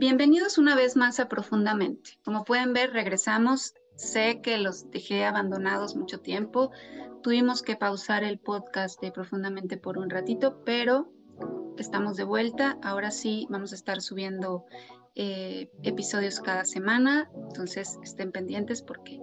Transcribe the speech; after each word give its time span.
Bienvenidos 0.00 0.56
una 0.56 0.76
vez 0.76 0.96
más 0.96 1.20
a 1.20 1.28
Profundamente. 1.28 2.12
Como 2.24 2.46
pueden 2.46 2.72
ver, 2.72 2.94
regresamos. 2.94 3.74
Sé 3.96 4.40
que 4.40 4.56
los 4.56 4.90
dejé 4.90 5.26
abandonados 5.26 5.94
mucho 5.94 6.20
tiempo. 6.20 6.70
Tuvimos 7.22 7.60
que 7.60 7.76
pausar 7.76 8.24
el 8.24 8.38
podcast 8.38 8.98
de 9.02 9.12
Profundamente 9.12 9.76
por 9.76 9.98
un 9.98 10.08
ratito, 10.08 10.62
pero 10.64 11.12
estamos 11.76 12.16
de 12.16 12.24
vuelta. 12.24 12.78
Ahora 12.82 13.10
sí 13.10 13.46
vamos 13.50 13.72
a 13.72 13.74
estar 13.74 14.00
subiendo 14.00 14.64
eh, 15.16 15.70
episodios 15.82 16.40
cada 16.40 16.64
semana, 16.64 17.30
entonces 17.48 17.98
estén 18.02 18.32
pendientes 18.32 18.80
porque 18.80 19.20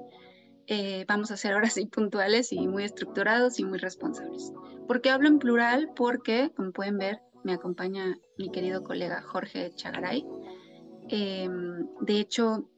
eh, 0.67 1.05
vamos 1.07 1.31
a 1.31 1.37
ser 1.37 1.53
ahora 1.53 1.71
sí 1.71 1.87
puntuales 1.87 2.51
y 2.53 2.67
muy 2.67 2.83
estructurados 2.83 3.57
y 3.57 3.63
muy 3.63 3.79
responsables. 3.79 4.53
¿Por 4.87 5.01
qué 5.01 5.09
hablo 5.09 5.27
en 5.27 5.39
plural? 5.39 5.89
Porque, 5.95 6.51
como 6.55 6.71
pueden 6.71 6.99
ver, 6.99 7.23
me 7.43 7.53
acompaña 7.53 8.15
mi 8.37 8.51
querido 8.51 8.83
colega 8.83 9.23
Jorge 9.23 9.71
Chagaray. 9.73 10.23
Em, 11.09 11.87
de 12.01 12.19
hecho, 12.19 12.69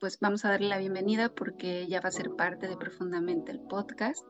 pues 0.00 0.18
vamos 0.20 0.44
a 0.44 0.50
darle 0.50 0.68
la 0.68 0.78
bienvenida 0.78 1.28
porque 1.28 1.86
ya 1.86 2.00
va 2.00 2.08
a 2.08 2.12
ser 2.12 2.30
parte 2.30 2.68
de 2.68 2.76
Profundamente 2.76 3.52
el 3.52 3.60
podcast. 3.60 4.26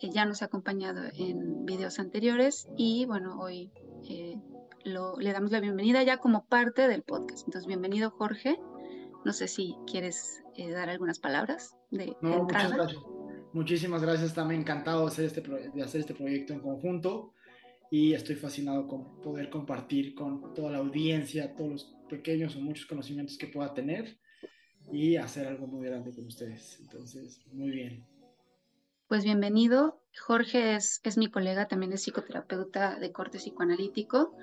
Eh, 0.00 0.10
ya 0.10 0.26
nos 0.26 0.42
ha 0.42 0.46
acompañado 0.46 1.02
en 1.14 1.64
videos 1.64 1.98
anteriores 1.98 2.68
y 2.76 3.06
bueno, 3.06 3.38
hoy 3.40 3.72
eh, 4.08 4.36
le 4.84 5.32
damos 5.32 5.50
la 5.50 5.60
bienvenida 5.60 6.02
ya 6.02 6.18
como 6.18 6.46
parte 6.46 6.88
del 6.88 7.02
podcast. 7.02 7.46
Entonces, 7.46 7.66
bienvenido 7.66 8.10
Jorge. 8.10 8.58
No 9.24 9.32
sé 9.32 9.48
si 9.48 9.74
quieres 9.86 10.42
eh, 10.54 10.70
dar 10.70 10.88
algunas 10.88 11.18
palabras 11.18 11.76
de, 11.90 12.16
no, 12.20 12.44
Muchas 12.44 12.72
gracias. 12.72 13.02
Muchísimas 13.52 14.02
gracias, 14.02 14.34
también 14.34 14.60
encantado 14.60 15.00
de 15.00 15.06
hacer, 15.06 15.24
este, 15.24 15.40
de 15.40 15.82
hacer 15.82 16.02
este 16.02 16.14
proyecto 16.14 16.52
en 16.52 16.60
conjunto 16.60 17.32
y 17.90 18.14
estoy 18.14 18.36
fascinado 18.36 18.86
con 18.86 19.20
poder 19.20 19.50
compartir 19.50 20.14
con 20.14 20.54
toda 20.54 20.72
la 20.72 20.78
audiencia 20.78 21.54
todos 21.54 21.70
los 21.70 21.96
pequeños 22.08 22.56
o 22.56 22.60
muchos 22.60 22.86
conocimientos 22.86 23.38
que 23.38 23.46
pueda 23.46 23.72
tener 23.74 24.18
y 24.92 25.16
hacer 25.16 25.46
algo 25.46 25.66
muy 25.66 25.86
grande 25.86 26.14
con 26.14 26.26
ustedes. 26.26 26.78
Entonces, 26.80 27.40
muy 27.52 27.70
bien. 27.70 28.06
Pues 29.08 29.24
bienvenido. 29.24 30.00
Jorge 30.18 30.74
es, 30.74 31.00
es 31.04 31.16
mi 31.16 31.30
colega, 31.30 31.68
también 31.68 31.92
es 31.92 32.02
psicoterapeuta 32.02 32.98
de 32.98 33.12
corte 33.12 33.38
psicoanalítico. 33.38 34.36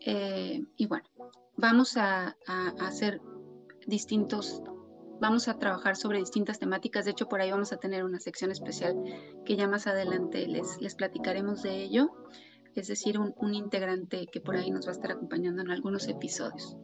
Eh, 0.00 0.62
y 0.76 0.86
bueno, 0.86 1.08
vamos 1.56 1.96
a, 1.96 2.36
a, 2.46 2.68
hacer 2.80 3.20
distintos, 3.86 4.62
vamos 5.20 5.48
a 5.48 5.58
trabajar 5.58 5.96
sobre 5.96 6.20
distintas 6.20 6.58
temáticas. 6.58 7.04
De 7.04 7.10
hecho, 7.10 7.28
por 7.28 7.40
ahí 7.40 7.50
vamos 7.50 7.72
a 7.72 7.78
tener 7.78 8.04
una 8.04 8.20
sección 8.20 8.50
especial 8.50 8.96
que 9.44 9.56
ya 9.56 9.68
más 9.68 9.86
adelante 9.86 10.46
les, 10.46 10.80
les 10.80 10.94
platicaremos 10.94 11.62
de 11.62 11.82
ello. 11.82 12.10
Es 12.74 12.88
decir, 12.88 13.18
un, 13.18 13.54
integrante 13.54 14.26
que 14.26 14.40
por 14.40 14.56
ahí 14.56 14.70
nos 14.70 14.86
va 14.86 14.90
a 14.90 14.94
estar 14.94 15.12
acompañando 15.12 15.62
en 15.62 15.70
algunos 15.70 16.08
episodios. 16.08 16.76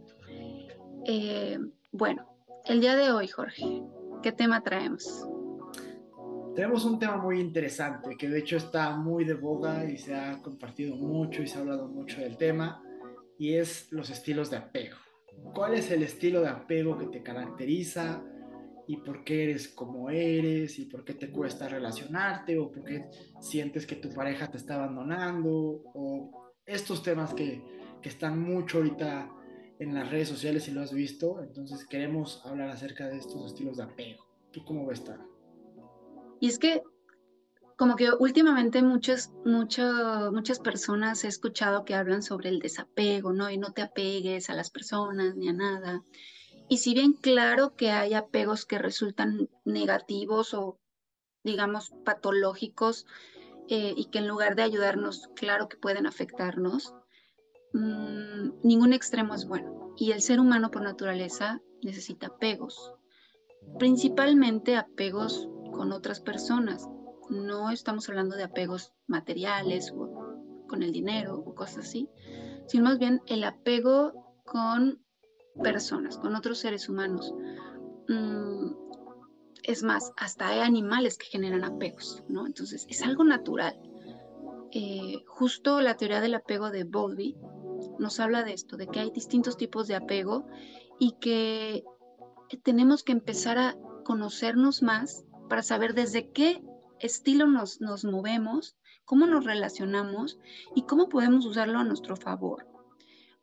Eh, 1.06 1.58
bueno, 1.92 2.26
el 2.66 2.80
día 2.80 2.96
de 2.96 3.10
hoy, 3.10 3.28
Jorge, 3.28 3.82
¿qué 4.22 4.32
tema 4.32 4.62
traemos? 4.62 5.28
Tenemos 6.54 6.84
un 6.84 6.98
tema 6.98 7.16
muy 7.16 7.40
interesante 7.40 8.16
que 8.16 8.28
de 8.28 8.38
hecho 8.38 8.56
está 8.56 8.96
muy 8.96 9.24
de 9.24 9.34
boga 9.34 9.84
y 9.84 9.98
se 9.98 10.14
ha 10.14 10.40
compartido 10.40 10.94
mucho 10.96 11.42
y 11.42 11.48
se 11.48 11.58
ha 11.58 11.60
hablado 11.60 11.88
mucho 11.88 12.20
del 12.20 12.36
tema 12.36 12.82
y 13.38 13.54
es 13.54 13.90
los 13.90 14.10
estilos 14.10 14.50
de 14.50 14.58
apego. 14.58 14.96
¿Cuál 15.52 15.74
es 15.74 15.90
el 15.90 16.02
estilo 16.02 16.40
de 16.40 16.48
apego 16.48 16.96
que 16.96 17.06
te 17.06 17.22
caracteriza 17.22 18.22
y 18.86 18.98
por 18.98 19.24
qué 19.24 19.44
eres 19.44 19.68
como 19.68 20.10
eres 20.10 20.78
y 20.78 20.86
por 20.86 21.04
qué 21.04 21.14
te 21.14 21.30
cuesta 21.30 21.68
relacionarte 21.68 22.58
o 22.58 22.70
por 22.70 22.84
qué 22.84 23.06
sientes 23.40 23.86
que 23.86 23.96
tu 23.96 24.10
pareja 24.10 24.50
te 24.50 24.58
está 24.58 24.74
abandonando 24.76 25.50
o 25.94 26.52
estos 26.66 27.02
temas 27.02 27.34
que, 27.34 27.62
que 28.02 28.08
están 28.08 28.40
mucho 28.40 28.78
ahorita 28.78 29.30
en 29.78 29.94
las 29.94 30.10
redes 30.10 30.28
sociales 30.28 30.68
y 30.68 30.70
lo 30.70 30.82
has 30.82 30.92
visto, 30.92 31.42
entonces 31.42 31.84
queremos 31.86 32.42
hablar 32.44 32.70
acerca 32.70 33.08
de 33.08 33.18
estos 33.18 33.46
estilos 33.46 33.76
de 33.76 33.84
apego. 33.84 34.24
¿Tú 34.52 34.64
cómo 34.64 34.86
ves, 34.86 35.02
Tara? 35.02 35.26
Y 36.40 36.48
es 36.48 36.58
que 36.58 36.82
como 37.76 37.96
que 37.96 38.10
últimamente 38.12 38.82
muchas, 38.82 39.32
muchas, 39.44 40.30
muchas 40.32 40.60
personas 40.60 41.24
he 41.24 41.28
escuchado 41.28 41.84
que 41.84 41.94
hablan 41.94 42.22
sobre 42.22 42.50
el 42.50 42.60
desapego, 42.60 43.32
¿no? 43.32 43.50
Y 43.50 43.58
no 43.58 43.72
te 43.72 43.82
apegues 43.82 44.48
a 44.48 44.54
las 44.54 44.70
personas 44.70 45.34
ni 45.34 45.48
a 45.48 45.52
nada. 45.52 46.02
Y 46.68 46.78
si 46.78 46.94
bien 46.94 47.12
claro 47.12 47.74
que 47.76 47.90
hay 47.90 48.14
apegos 48.14 48.64
que 48.64 48.78
resultan 48.78 49.50
negativos 49.64 50.54
o, 50.54 50.78
digamos, 51.42 51.92
patológicos 52.04 53.06
eh, 53.68 53.94
y 53.96 54.06
que 54.06 54.18
en 54.18 54.28
lugar 54.28 54.56
de 54.56 54.62
ayudarnos, 54.62 55.28
claro 55.36 55.68
que 55.68 55.76
pueden 55.76 56.06
afectarnos, 56.06 56.94
mmm, 57.72 58.50
ningún 58.62 58.92
extremo 58.92 59.34
es 59.34 59.46
bueno. 59.46 59.94
Y 59.96 60.12
el 60.12 60.22
ser 60.22 60.40
humano 60.40 60.70
por 60.70 60.82
naturaleza 60.82 61.60
necesita 61.82 62.28
apegos, 62.28 62.94
principalmente 63.78 64.76
apegos 64.76 65.48
con 65.72 65.92
otras 65.92 66.20
personas 66.20 66.88
no 67.30 67.70
estamos 67.70 68.08
hablando 68.08 68.36
de 68.36 68.44
apegos 68.44 68.92
materiales 69.06 69.92
o 69.92 70.64
con 70.68 70.82
el 70.82 70.92
dinero 70.92 71.36
o 71.38 71.54
cosas 71.54 71.86
así, 71.86 72.08
sino 72.66 72.84
más 72.84 72.98
bien 72.98 73.22
el 73.26 73.44
apego 73.44 74.40
con 74.44 75.03
personas, 75.62 76.18
con 76.18 76.34
otros 76.34 76.58
seres 76.58 76.88
humanos. 76.88 77.34
Mm, 78.08 78.72
es 79.62 79.82
más, 79.82 80.12
hasta 80.16 80.48
hay 80.48 80.60
animales 80.60 81.16
que 81.16 81.26
generan 81.26 81.64
apegos, 81.64 82.22
¿no? 82.28 82.46
Entonces, 82.46 82.86
es 82.88 83.02
algo 83.02 83.24
natural. 83.24 83.78
Eh, 84.72 85.22
justo 85.26 85.80
la 85.80 85.96
teoría 85.96 86.20
del 86.20 86.34
apego 86.34 86.70
de 86.70 86.84
Bowlby 86.84 87.36
nos 87.98 88.20
habla 88.20 88.42
de 88.42 88.52
esto, 88.52 88.76
de 88.76 88.88
que 88.88 89.00
hay 89.00 89.10
distintos 89.10 89.56
tipos 89.56 89.86
de 89.86 89.94
apego 89.94 90.46
y 90.98 91.12
que 91.20 91.84
tenemos 92.62 93.02
que 93.02 93.12
empezar 93.12 93.58
a 93.58 93.76
conocernos 94.04 94.82
más 94.82 95.24
para 95.48 95.62
saber 95.62 95.94
desde 95.94 96.30
qué 96.30 96.62
estilo 96.98 97.46
nos, 97.46 97.80
nos 97.80 98.04
movemos, 98.04 98.76
cómo 99.04 99.26
nos 99.26 99.44
relacionamos 99.44 100.38
y 100.74 100.82
cómo 100.82 101.08
podemos 101.08 101.46
usarlo 101.46 101.78
a 101.78 101.84
nuestro 101.84 102.16
favor. 102.16 102.66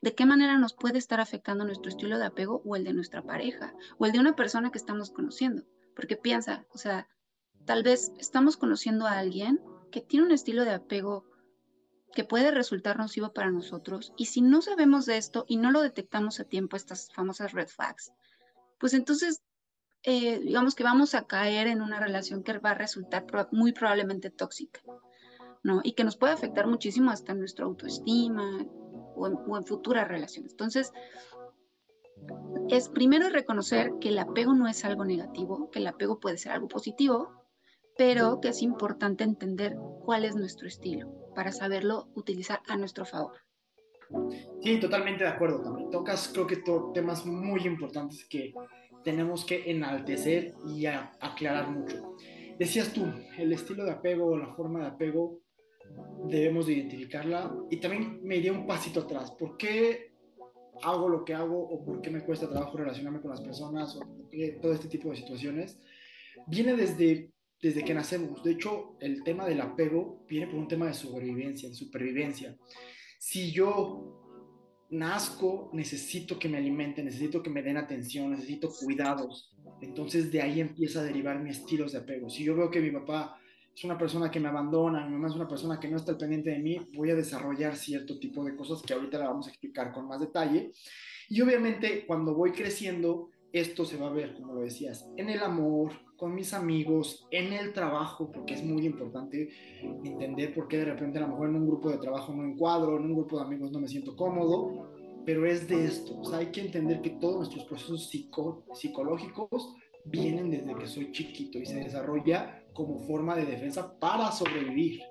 De 0.02 0.16
qué 0.16 0.26
manera 0.26 0.58
nos 0.58 0.74
puede 0.74 0.98
estar 0.98 1.20
afectando 1.20 1.64
nuestro 1.64 1.90
estilo 1.90 2.18
de 2.18 2.26
apego 2.26 2.62
o 2.66 2.76
el 2.76 2.84
de 2.84 2.94
nuestra 2.94 3.22
pareja 3.22 3.74
o 4.00 4.06
el 4.06 4.12
de 4.12 4.20
una 4.20 4.36
persona 4.36 4.72
que 4.72 4.80
estamos 4.80 5.12
conociendo. 5.12 5.64
Porque 5.96 6.18
piensa, 6.18 6.66
o 6.74 6.78
sea, 6.78 7.08
tal 7.66 7.84
vez 7.84 8.12
estamos 8.18 8.58
conociendo 8.58 9.06
a 9.06 9.20
alguien 9.20 9.62
que 9.92 10.02
tiene 10.02 10.26
un 10.26 10.32
estilo 10.32 10.66
de 10.66 10.72
apego 10.72 11.26
que 12.14 12.24
puede 12.24 12.52
resultar 12.52 12.98
nocivo 12.98 13.32
para 13.32 13.52
nosotros 13.52 14.14
y 14.18 14.26
si 14.26 14.42
no 14.42 14.62
sabemos 14.62 15.06
de 15.06 15.18
esto 15.18 15.46
y 15.48 15.58
no 15.58 15.72
lo 15.72 15.82
detectamos 15.82 16.40
a 16.40 16.46
tiempo, 16.46 16.76
estas 16.76 17.10
famosas 17.14 17.54
red 17.54 17.68
flags, 17.68 18.12
pues 18.80 18.94
entonces 18.94 19.42
eh, 20.04 20.40
digamos 20.40 20.76
que 20.76 20.84
vamos 20.84 21.14
a 21.14 21.26
caer 21.26 21.68
en 21.68 21.82
una 21.82 22.00
relación 22.00 22.44
que 22.44 22.58
va 22.58 22.72
a 22.72 22.76
resultar 22.76 23.26
muy 23.52 23.72
probablemente 23.72 24.30
tóxica, 24.30 24.82
¿no? 25.64 25.82
Y 25.84 25.94
que 25.94 26.04
nos 26.04 26.18
puede 26.18 26.34
afectar 26.34 26.68
muchísimo 26.68 27.12
hasta 27.12 27.36
nuestra 27.36 27.66
autoestima 27.66 28.66
o 29.22 29.58
en, 29.58 29.64
futuras 29.66 30.08
relaciones. 30.08 30.52
Entonces, 30.52 30.92
es 32.70 32.90
primero 32.90 33.30
reconocer 33.30 33.94
que 34.00 34.10
el 34.10 34.20
apego 34.20 34.54
no 34.54 34.68
es 34.68 34.86
algo 34.86 35.06
negativo, 35.06 35.70
que 35.72 35.80
el 35.80 35.88
apego 35.88 36.20
puede 36.20 36.38
ser 36.38 36.52
algo 36.54 36.68
positivo, 36.68 37.46
pero 37.98 38.40
que 38.42 38.50
es 38.50 38.62
importante 38.62 39.24
entender 39.24 39.76
cuál 40.06 40.26
es 40.26 40.36
nuestro 40.36 40.68
estilo 40.68 41.12
para 41.36 41.52
saberlo 41.52 42.10
utilizar 42.16 42.62
a 42.68 42.78
nuestro 42.78 43.06
favor. 43.06 43.38
Sí, 44.62 44.80
totalmente 44.80 45.24
de 45.24 45.30
acuerdo 45.30 45.62
también. 45.62 45.90
Tocas, 45.90 46.30
creo 46.34 46.48
que 46.48 46.64
temas 46.94 47.26
muy 47.26 47.62
importantes 47.66 48.26
que 48.26 48.54
tenemos 49.04 49.46
que 49.46 49.70
enaltecer 49.70 50.54
y 50.68 50.86
aclarar 50.86 51.70
mucho. 51.70 52.16
Decías 52.60 52.94
tú, 52.94 53.06
el 53.38 53.52
estilo 53.54 53.84
de 53.86 53.92
apego 53.92 54.28
o 54.28 54.38
la 54.38 54.54
forma 54.54 54.82
de 54.82 54.88
apego 54.88 55.40
debemos 56.28 56.68
de 56.68 56.74
identificarla 56.74 57.56
y 57.70 57.78
también 57.78 58.20
me 58.24 58.38
iría 58.38 58.54
un 58.54 58.68
pasito 58.68 59.02
atrás. 59.02 59.32
¿Por 59.32 59.58
qué 59.58 60.14
hago 60.84 61.10
lo 61.10 61.24
que 61.26 61.34
hago 61.34 61.60
o 61.60 61.84
por 61.84 62.02
qué 62.02 62.10
me 62.10 62.24
cuesta 62.24 62.50
trabajo 62.50 62.78
relacionarme 62.78 63.22
con 63.22 63.32
las 63.32 63.42
personas 63.42 63.96
o 63.96 64.02
todo 64.62 64.74
este 64.74 64.88
tipo 64.88 65.10
de 65.10 65.18
situaciones? 65.18 65.80
Viene 66.48 66.76
desde, 66.76 67.32
desde 67.62 67.84
que 67.84 67.94
nacemos. 67.94 68.44
De 68.44 68.52
hecho, 68.52 68.98
el 69.00 69.24
tema 69.24 69.46
del 69.46 69.62
apego 69.62 70.24
viene 70.28 70.48
por 70.48 70.56
un 70.56 70.68
tema 70.68 70.88
de 70.88 70.94
sobrevivencia, 70.94 71.70
de 71.70 71.76
supervivencia. 71.76 72.58
Si 73.20 73.52
yo 73.52 74.22
nazco, 74.92 75.70
necesito 75.74 76.38
que 76.38 76.50
me 76.50 76.58
alimenten, 76.58 77.06
necesito 77.06 77.42
que 77.42 77.50
me 77.50 77.64
den 77.64 77.78
atención, 77.78 78.32
necesito 78.32 78.72
cuidados. 78.74 79.56
Entonces 79.82 80.32
de 80.32 80.42
ahí 80.42 80.60
empieza 80.60 81.00
a 81.00 81.04
derivar 81.04 81.42
mis 81.42 81.58
estilos 81.58 81.94
de 81.94 82.00
apego. 82.00 82.30
Si 82.30 82.44
yo 82.44 82.56
veo 82.56 82.70
que 82.70 82.82
mi 82.82 82.92
papá 82.92 83.40
es 83.76 83.84
una 83.84 83.98
persona 83.98 84.30
que 84.30 84.40
me 84.40 84.50
abandona, 84.50 85.06
mi 85.06 85.14
mamá 85.14 85.30
es 85.30 85.36
una 85.36 85.48
persona 85.48 85.80
que 85.80 85.88
no 85.88 85.98
está 85.98 86.12
al 86.12 86.18
pendiente 86.18 86.50
de 86.50 86.60
mí, 86.60 86.78
voy 86.94 87.10
a 87.12 87.16
desarrollar 87.16 87.76
cierto 87.76 88.20
tipo 88.20 88.44
de 88.44 88.56
cosas 88.56 88.82
que 88.82 88.94
ahorita 88.94 89.18
la 89.18 89.30
vamos 89.30 89.48
a 89.48 89.50
explicar 89.50 89.92
con 89.92 90.08
más 90.08 90.20
detalle. 90.20 90.72
Y 91.30 91.42
obviamente 91.42 92.06
cuando 92.06 92.36
voy 92.36 92.52
creciendo, 92.52 93.30
esto 93.54 93.86
se 93.86 93.98
va 93.98 94.08
a 94.08 94.12
ver, 94.12 94.34
como 94.36 94.54
lo 94.54 94.62
decías, 94.62 95.10
en 95.18 95.30
el 95.30 95.42
amor, 95.42 95.92
con 96.18 96.36
mis 96.36 96.54
amigos, 96.54 97.28
en 97.32 97.52
el 97.54 97.74
trabajo, 97.74 98.32
porque 98.32 98.54
es 98.54 98.64
muy 98.64 98.86
importante 98.86 99.50
entender 99.82 100.54
por 100.54 100.68
qué 100.68 100.78
de 100.78 100.86
repente 100.86 101.18
a 101.18 101.22
lo 101.22 101.30
mejor 101.30 101.50
en 101.50 101.56
un 101.56 101.68
grupo 101.68 101.90
de 101.90 101.98
trabajo 101.98 102.34
no 102.34 102.44
encuadro, 102.44 102.98
en 102.98 103.06
un 103.06 103.14
grupo 103.14 103.38
de 103.40 103.46
amigos 103.46 103.72
no 103.72 103.80
me 103.80 103.88
siento 103.88 104.16
cómodo. 104.16 104.90
pero 105.26 105.46
es 105.46 105.68
de 105.68 105.86
esto. 105.86 106.20
O 106.20 106.26
sea, 106.26 106.40
hay 106.40 106.48
que 106.48 106.62
entender 106.62 107.02
que 107.02 107.12
todos 107.12 107.36
nuestros 107.38 107.66
procesos 107.66 108.10
psicológicos 108.74 109.76
vienen 110.06 110.52
desde 110.52 110.76
que 110.76 110.88
soy 110.88 111.12
chiquito 111.12 111.58
y 111.60 111.66
se 111.66 111.76
desarrolla 111.76 112.64
como 112.74 113.00
forma 113.00 113.36
de 113.36 113.46
defensa 113.46 114.00
para 114.00 114.32
sobrevivir. 114.32 115.02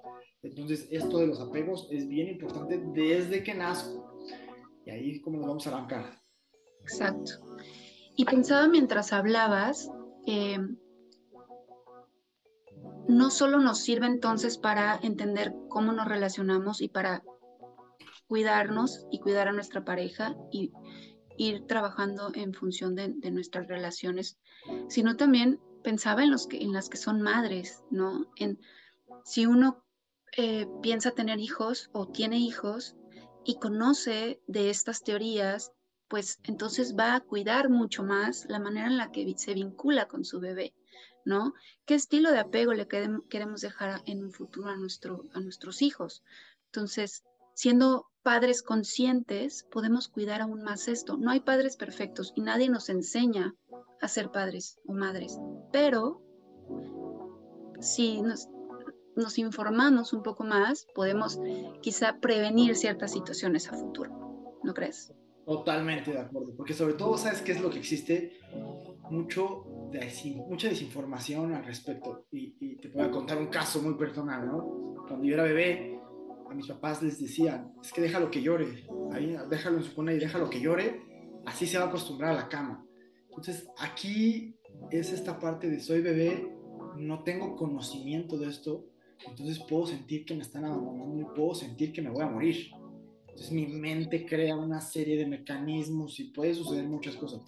Entonces, 0.42 0.88
esto 0.90 1.18
de 1.18 1.26
los 1.26 1.40
apegos 1.40 1.88
es 1.90 2.08
bien 2.08 2.28
importante 2.28 2.82
desde 2.94 3.42
que 3.42 3.54
nazco. 3.54 4.18
Y 4.86 4.90
ahí 4.90 5.20
como 5.20 5.38
nos 5.38 5.48
vamos 5.48 5.66
a 5.66 5.70
arrancar. 5.70 6.18
Exacto. 6.82 7.32
Y 8.16 8.24
pensaba 8.24 8.66
mientras 8.68 9.12
hablabas, 9.12 9.90
eh, 10.26 10.58
no 13.08 13.30
solo 13.30 13.58
nos 13.58 13.80
sirve 13.80 14.06
entonces 14.06 14.56
para 14.56 14.98
entender 15.02 15.54
cómo 15.68 15.92
nos 15.92 16.08
relacionamos 16.08 16.80
y 16.80 16.88
para 16.88 17.22
cuidarnos 18.28 19.06
y 19.10 19.18
cuidar 19.18 19.48
a 19.48 19.52
nuestra 19.52 19.84
pareja 19.84 20.36
y 20.52 20.72
ir 21.40 21.66
trabajando 21.66 22.32
en 22.34 22.52
función 22.52 22.94
de, 22.94 23.08
nuestras 23.30 23.66
relaciones, 23.66 24.38
sino 24.88 25.16
también 25.16 25.58
pensaba 25.82 26.22
en, 26.22 26.30
los 26.30 26.46
que, 26.46 26.58
en 26.58 26.74
las 26.74 26.90
que 26.90 26.98
son 26.98 27.22
madres, 27.22 27.82
¿no? 27.90 28.30
Si 29.24 29.46
uno 29.46 29.82
eh, 30.36 30.66
piensa 30.82 31.12
tener 31.12 31.40
hijos 31.40 31.88
o 31.92 32.06
tiene 32.08 32.36
hijos 32.38 32.94
y 33.42 33.58
conoce 33.58 34.42
de 34.48 34.68
estas 34.68 35.02
teorías, 35.02 35.72
pues 36.08 36.40
entonces 36.44 36.94
va 36.94 37.14
a 37.14 37.20
cuidar 37.20 37.70
mucho 37.70 38.02
más 38.02 38.44
la 38.50 38.58
manera 38.58 38.88
en 38.88 38.98
la 38.98 39.10
que 39.10 39.32
se 39.38 39.54
vincula 39.54 40.08
con 40.08 40.26
su 40.26 40.40
bebé, 40.40 40.74
¿no? 41.24 41.54
¿Qué 41.86 41.94
estilo 41.94 42.32
de 42.32 42.40
apego 42.40 42.74
le 42.74 42.86
queremos 42.86 43.62
dejar 43.62 44.02
en 44.04 44.24
un 44.24 44.32
futuro 44.32 44.68
a, 44.68 44.74
a 44.74 45.40
nuestros 45.40 45.80
hijos? 45.80 46.22
Entonces, 46.66 47.24
siendo 47.60 48.06
padres 48.22 48.62
conscientes, 48.62 49.66
podemos 49.70 50.08
cuidar 50.08 50.40
aún 50.40 50.62
más 50.62 50.88
esto. 50.88 51.18
No 51.18 51.30
hay 51.30 51.40
padres 51.40 51.76
perfectos 51.76 52.32
y 52.34 52.40
nadie 52.40 52.70
nos 52.70 52.88
enseña 52.88 53.54
a 54.00 54.08
ser 54.08 54.30
padres 54.30 54.78
o 54.86 54.94
madres, 54.94 55.38
pero 55.70 56.22
si 57.78 58.22
nos, 58.22 58.48
informamos 59.36 60.14
un 60.14 60.22
poco 60.22 60.42
más, 60.42 60.86
podemos 60.94 61.38
quizá 61.82 62.18
prevenir 62.18 62.76
ciertas 62.76 63.12
situaciones 63.12 63.68
a 63.68 63.76
futuro. 63.76 64.58
¿No 64.62 64.72
crees? 64.72 65.12
Totalmente 65.44 66.12
de 66.12 66.20
acuerdo, 66.20 66.56
porque 66.56 66.72
sobre 66.72 66.94
todo, 66.94 67.18
¿sabes 67.18 67.42
qué 67.42 67.52
es 67.52 67.60
lo 67.60 67.68
que 67.68 67.80
existe? 67.80 68.40
Mucho 69.10 69.66
mucha 70.48 70.68
desinformación 70.68 71.52
al 71.52 71.64
respecto. 71.66 72.24
Y, 72.32 72.56
y 72.58 72.76
te 72.76 72.88
voy 72.88 73.02
a 73.02 73.10
contar 73.10 73.36
un 73.36 73.48
caso 73.48 73.82
muy 73.82 73.94
personal, 73.96 74.46
¿no? 74.46 75.04
Cuando 75.06 75.26
yo 75.26 75.34
era 75.34 75.42
bebé, 75.42 75.99
a 76.50 76.54
mis 76.54 76.66
papás 76.66 77.00
les 77.00 77.20
decían, 77.20 77.72
es 77.80 77.92
que 77.92 78.00
déjalo 78.00 78.30
que 78.30 78.42
llore, 78.42 78.84
ahí 79.12 79.36
déjalo 79.48 79.78
en 79.78 79.84
su 79.84 79.94
cuna 79.94 80.12
y 80.12 80.18
déjalo 80.18 80.50
que 80.50 80.60
llore, 80.60 81.00
así 81.46 81.64
se 81.64 81.78
va 81.78 81.84
a 81.84 81.88
acostumbrar 81.88 82.32
a 82.32 82.42
la 82.42 82.48
cama. 82.48 82.84
Entonces 83.28 83.68
aquí 83.78 84.56
es 84.90 85.12
esta 85.12 85.38
parte 85.38 85.70
de 85.70 85.78
soy 85.78 86.00
bebé, 86.00 86.52
no 86.96 87.22
tengo 87.22 87.54
conocimiento 87.54 88.36
de 88.36 88.48
esto, 88.48 88.84
entonces 89.28 89.60
puedo 89.60 89.86
sentir 89.86 90.24
que 90.24 90.34
me 90.34 90.42
están 90.42 90.64
abandonando 90.64 91.20
y 91.20 91.36
puedo 91.36 91.54
sentir 91.54 91.92
que 91.92 92.02
me 92.02 92.10
voy 92.10 92.24
a 92.24 92.28
morir. 92.28 92.72
Entonces 93.28 93.52
mi 93.52 93.68
mente 93.68 94.26
crea 94.26 94.56
una 94.56 94.80
serie 94.80 95.16
de 95.16 95.26
mecanismos 95.26 96.18
y 96.18 96.32
puede 96.32 96.54
suceder 96.54 96.84
muchas 96.84 97.14
cosas. 97.14 97.42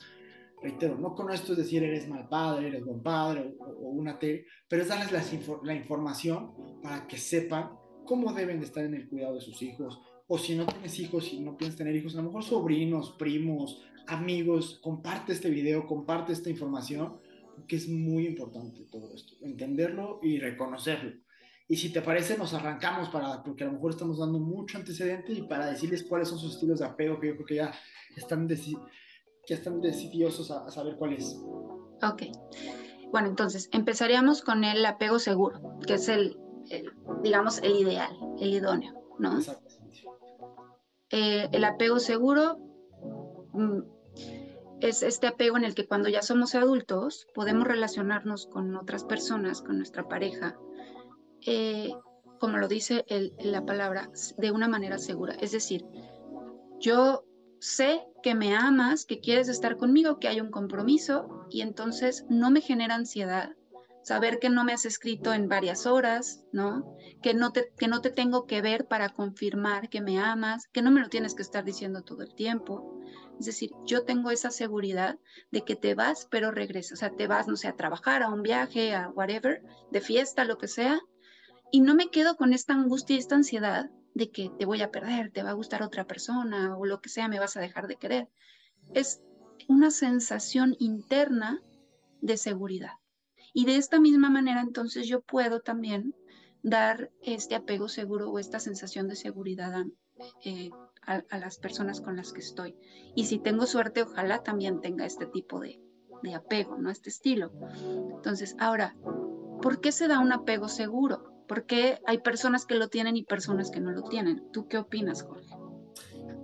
Reitero, 0.62 0.96
no 0.96 1.12
con 1.16 1.32
esto 1.32 1.52
es 1.52 1.58
decir 1.58 1.82
eres 1.82 2.08
mal 2.08 2.28
padre, 2.28 2.68
eres 2.68 2.84
buen 2.84 3.02
padre 3.02 3.56
o, 3.58 3.88
una 3.88 4.16
T, 4.20 4.46
pero 4.68 4.82
es 4.82 4.88
darles 4.88 5.10
la, 5.10 5.24
la 5.64 5.74
información 5.74 6.52
para 6.80 7.08
que 7.08 7.16
sepan 7.16 7.81
cómo 8.04 8.32
deben 8.32 8.60
de 8.60 8.66
estar 8.66 8.84
en 8.84 8.94
el 8.94 9.08
cuidado 9.08 9.34
de 9.34 9.40
sus 9.40 9.62
hijos, 9.62 10.00
o 10.26 10.38
si 10.38 10.54
no 10.54 10.66
tienes 10.66 10.98
hijos, 10.98 11.26
si 11.26 11.40
no 11.40 11.56
piensas 11.56 11.78
tener 11.78 11.94
hijos, 11.94 12.14
a 12.14 12.18
lo 12.18 12.24
mejor 12.24 12.42
sobrinos, 12.42 13.16
primos, 13.18 13.82
amigos, 14.06 14.80
comparte 14.82 15.32
este 15.32 15.50
video, 15.50 15.86
comparte 15.86 16.32
esta 16.32 16.50
información, 16.50 17.18
porque 17.56 17.76
es 17.76 17.88
muy 17.88 18.26
importante 18.26 18.84
todo 18.90 19.14
esto, 19.14 19.34
entenderlo 19.42 20.20
y 20.22 20.38
reconocerlo. 20.38 21.12
Y 21.68 21.76
si 21.76 21.90
te 21.90 22.02
parece, 22.02 22.36
nos 22.36 22.52
arrancamos 22.54 23.08
para, 23.08 23.42
porque 23.42 23.64
a 23.64 23.66
lo 23.66 23.74
mejor 23.74 23.92
estamos 23.92 24.18
dando 24.18 24.38
mucho 24.38 24.78
antecedente 24.78 25.32
y 25.32 25.42
para 25.42 25.66
decirles 25.66 26.04
cuáles 26.04 26.28
son 26.28 26.38
sus 26.38 26.54
estilos 26.54 26.80
de 26.80 26.86
apego, 26.86 27.18
que 27.20 27.28
yo 27.28 27.34
creo 27.34 27.46
que 27.46 27.54
ya 27.56 27.74
están, 28.16 28.48
ya 28.48 29.54
están 29.54 29.80
decidiosos 29.80 30.50
a, 30.50 30.70
saber 30.70 30.96
cuál 30.96 31.14
es. 31.14 31.34
Ok. 32.02 32.24
Bueno, 33.10 33.28
entonces 33.28 33.68
empezaríamos 33.72 34.42
con 34.42 34.64
el 34.64 34.84
apego 34.84 35.18
seguro, 35.18 35.78
que 35.86 35.94
es 35.94 36.08
el, 36.08 36.36
digamos, 37.22 37.58
el 37.58 37.76
ideal, 37.76 38.16
el 38.38 38.54
idóneo, 38.54 38.94
¿no? 39.18 39.38
Eh, 41.10 41.48
el 41.52 41.64
apego 41.64 41.98
seguro 41.98 42.58
mm, 43.52 43.80
es 44.80 45.02
este 45.02 45.26
apego 45.26 45.56
en 45.56 45.64
el 45.64 45.74
que 45.74 45.86
cuando 45.86 46.08
ya 46.08 46.22
somos 46.22 46.54
adultos 46.54 47.26
podemos 47.34 47.66
relacionarnos 47.66 48.46
con 48.46 48.74
otras 48.76 49.04
personas, 49.04 49.62
con 49.62 49.76
nuestra 49.76 50.08
pareja, 50.08 50.56
eh, 51.46 51.92
como 52.40 52.58
lo 52.58 52.66
dice 52.66 53.04
la 53.38 53.64
palabra, 53.64 54.10
de 54.36 54.50
una 54.50 54.68
manera 54.68 54.98
segura. 54.98 55.34
Es 55.34 55.52
decir, 55.52 55.84
yo 56.80 57.24
sé 57.60 58.04
que 58.24 58.34
me 58.34 58.56
amas, 58.56 59.06
que 59.06 59.20
quieres 59.20 59.48
estar 59.48 59.76
conmigo, 59.76 60.18
que 60.18 60.26
hay 60.26 60.40
un 60.40 60.50
compromiso 60.50 61.46
y 61.50 61.60
entonces 61.60 62.26
no 62.28 62.50
me 62.50 62.60
genera 62.60 62.96
ansiedad 62.96 63.54
saber 64.02 64.38
que 64.38 64.50
no 64.50 64.64
me 64.64 64.72
has 64.72 64.84
escrito 64.84 65.32
en 65.32 65.48
varias 65.48 65.86
horas, 65.86 66.44
¿no? 66.52 66.96
Que 67.22 67.34
no 67.34 67.52
te, 67.52 67.72
que 67.76 67.88
no 67.88 68.00
te 68.00 68.10
tengo 68.10 68.46
que 68.46 68.60
ver 68.60 68.86
para 68.86 69.10
confirmar 69.10 69.88
que 69.88 70.00
me 70.00 70.18
amas, 70.18 70.66
que 70.68 70.82
no 70.82 70.90
me 70.90 71.00
lo 71.00 71.08
tienes 71.08 71.34
que 71.34 71.42
estar 71.42 71.64
diciendo 71.64 72.02
todo 72.02 72.22
el 72.22 72.34
tiempo. 72.34 72.98
Es 73.38 73.46
decir, 73.46 73.70
yo 73.86 74.04
tengo 74.04 74.30
esa 74.30 74.50
seguridad 74.50 75.18
de 75.50 75.62
que 75.62 75.76
te 75.76 75.94
vas, 75.94 76.26
pero 76.30 76.50
regresas. 76.50 76.92
O 76.92 76.96
sea, 76.96 77.10
te 77.10 77.26
vas, 77.26 77.48
no 77.48 77.56
sé, 77.56 77.68
a 77.68 77.76
trabajar, 77.76 78.22
a 78.22 78.28
un 78.28 78.42
viaje, 78.42 78.94
a 78.94 79.08
whatever, 79.10 79.62
de 79.90 80.00
fiesta, 80.00 80.44
lo 80.44 80.58
que 80.58 80.68
sea. 80.68 81.00
Y 81.70 81.80
no 81.80 81.94
me 81.94 82.10
quedo 82.10 82.36
con 82.36 82.52
esta 82.52 82.74
angustia 82.74 83.16
y 83.16 83.20
esta 83.20 83.36
ansiedad 83.36 83.90
de 84.14 84.30
que 84.30 84.50
te 84.58 84.66
voy 84.66 84.82
a 84.82 84.90
perder, 84.90 85.32
te 85.32 85.42
va 85.42 85.50
a 85.50 85.54
gustar 85.54 85.82
otra 85.82 86.06
persona 86.06 86.76
o 86.76 86.84
lo 86.84 87.00
que 87.00 87.08
sea, 87.08 87.28
me 87.28 87.38
vas 87.38 87.56
a 87.56 87.60
dejar 87.60 87.86
de 87.86 87.96
querer. 87.96 88.28
Es 88.92 89.22
una 89.68 89.90
sensación 89.90 90.76
interna 90.78 91.62
de 92.20 92.36
seguridad. 92.36 93.01
Y 93.52 93.66
de 93.66 93.76
esta 93.76 94.00
misma 94.00 94.30
manera, 94.30 94.60
entonces 94.60 95.06
yo 95.06 95.20
puedo 95.20 95.60
también 95.60 96.14
dar 96.62 97.10
este 97.22 97.54
apego 97.54 97.88
seguro 97.88 98.30
o 98.30 98.38
esta 98.38 98.60
sensación 98.60 99.08
de 99.08 99.16
seguridad 99.16 99.84
eh, 100.44 100.70
a, 101.02 101.38
las 101.38 101.58
personas 101.58 102.00
con 102.00 102.16
las 102.16 102.32
que 102.32 102.40
estoy. 102.40 102.76
Y 103.14 103.24
si 103.24 103.38
tengo 103.38 103.66
suerte, 103.66 104.02
ojalá 104.02 104.42
también 104.42 104.80
tenga 104.80 105.04
este 105.04 105.26
tipo 105.26 105.60
de, 105.60 105.80
de 106.22 106.34
apego, 106.34 106.78
¿no? 106.78 106.90
Este 106.90 107.10
estilo. 107.10 107.50
Entonces, 108.14 108.56
ahora, 108.58 108.96
¿por 109.60 109.80
qué 109.80 109.92
se 109.92 110.08
da 110.08 110.20
un 110.20 110.32
apego 110.32 110.68
seguro? 110.68 111.32
¿Por 111.48 111.66
qué 111.66 112.00
hay 112.06 112.18
personas 112.18 112.64
que 112.64 112.76
lo 112.76 112.88
tienen 112.88 113.16
y 113.16 113.24
personas 113.24 113.70
que 113.70 113.80
no 113.80 113.90
lo 113.90 114.04
tienen? 114.04 114.50
¿Tú 114.52 114.68
qué 114.68 114.78
opinas, 114.78 115.22
Jorge? 115.22 115.54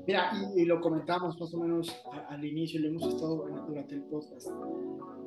Mira, 0.06 0.33
y, 0.56 0.64
lo 0.64 0.80
comentamos 0.80 1.38
más 1.38 1.52
o 1.52 1.59
menos 1.59 1.94
al 2.28 2.44
inicio, 2.44 2.80
lo 2.80 2.88
hemos 2.88 3.04
estado 3.14 3.47
durante 3.66 3.94
el 3.94 4.02
podcast. 4.04 4.49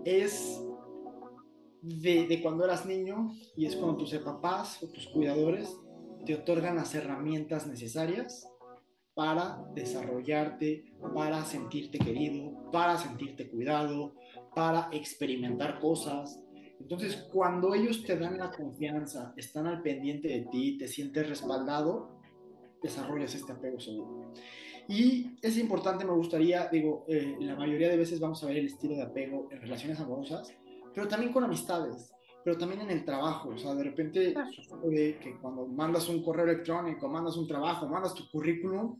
Es 0.03 0.59
de, 1.81 2.39
cuando 2.41 2.63
eras 2.65 2.85
niño 2.85 3.33
y 3.55 3.65
es 3.65 3.75
cuando 3.75 3.97
tus 3.97 4.13
papás 4.19 4.81
o 4.83 4.87
tus 4.87 5.07
cuidadores 5.07 5.75
te 6.25 6.35
otorgan 6.35 6.75
las 6.75 6.93
herramientas 6.93 7.67
necesarias 7.67 8.47
para 9.13 9.65
desarrollarte, 9.75 10.85
para 11.13 11.43
sentirte 11.43 11.97
querido, 11.99 12.71
para 12.71 12.97
sentirte 12.97 13.49
cuidado, 13.49 14.15
para 14.55 14.89
experimentar 14.91 15.79
cosas. 15.79 16.41
Entonces, 16.79 17.15
cuando 17.31 17.73
ellos 17.73 18.03
te 18.03 18.17
dan 18.17 18.37
la 18.37 18.51
confianza, 18.51 19.33
están 19.35 19.67
al 19.67 19.81
pendiente 19.81 20.27
de 20.27 20.41
ti, 20.51 20.77
te 20.77 20.87
sientes 20.87 21.27
respaldado, 21.27 22.21
desarrollas 22.81 23.35
este 23.35 23.51
apego 23.51 23.79
seguro. 23.79 24.31
Y 24.87 25.37
es 25.41 25.57
importante, 25.57 26.05
me 26.05 26.13
gustaría, 26.13 26.67
digo, 26.67 27.05
eh, 27.07 27.37
la 27.39 27.55
mayoría 27.55 27.89
de 27.89 27.97
veces 27.97 28.19
vamos 28.19 28.43
a 28.43 28.47
ver 28.47 28.57
el 28.57 28.65
estilo 28.65 28.95
de 28.95 29.03
apego 29.03 29.47
en 29.51 29.61
relaciones 29.61 29.99
amorosas, 29.99 30.53
pero 30.93 31.07
también 31.07 31.31
con 31.31 31.43
amistades, 31.43 32.11
pero 32.43 32.57
también 32.57 32.81
en 32.81 32.91
el 32.91 33.05
trabajo. 33.05 33.49
O 33.49 33.57
sea, 33.57 33.75
de 33.75 33.83
repente 33.83 34.33
sucede 34.55 35.17
que 35.19 35.37
cuando 35.39 35.67
mandas 35.67 36.09
un 36.09 36.23
correo 36.23 36.45
electrónico, 36.45 37.07
mandas 37.07 37.37
un 37.37 37.47
trabajo, 37.47 37.87
mandas 37.87 38.13
tu 38.13 38.29
currículum, 38.29 38.97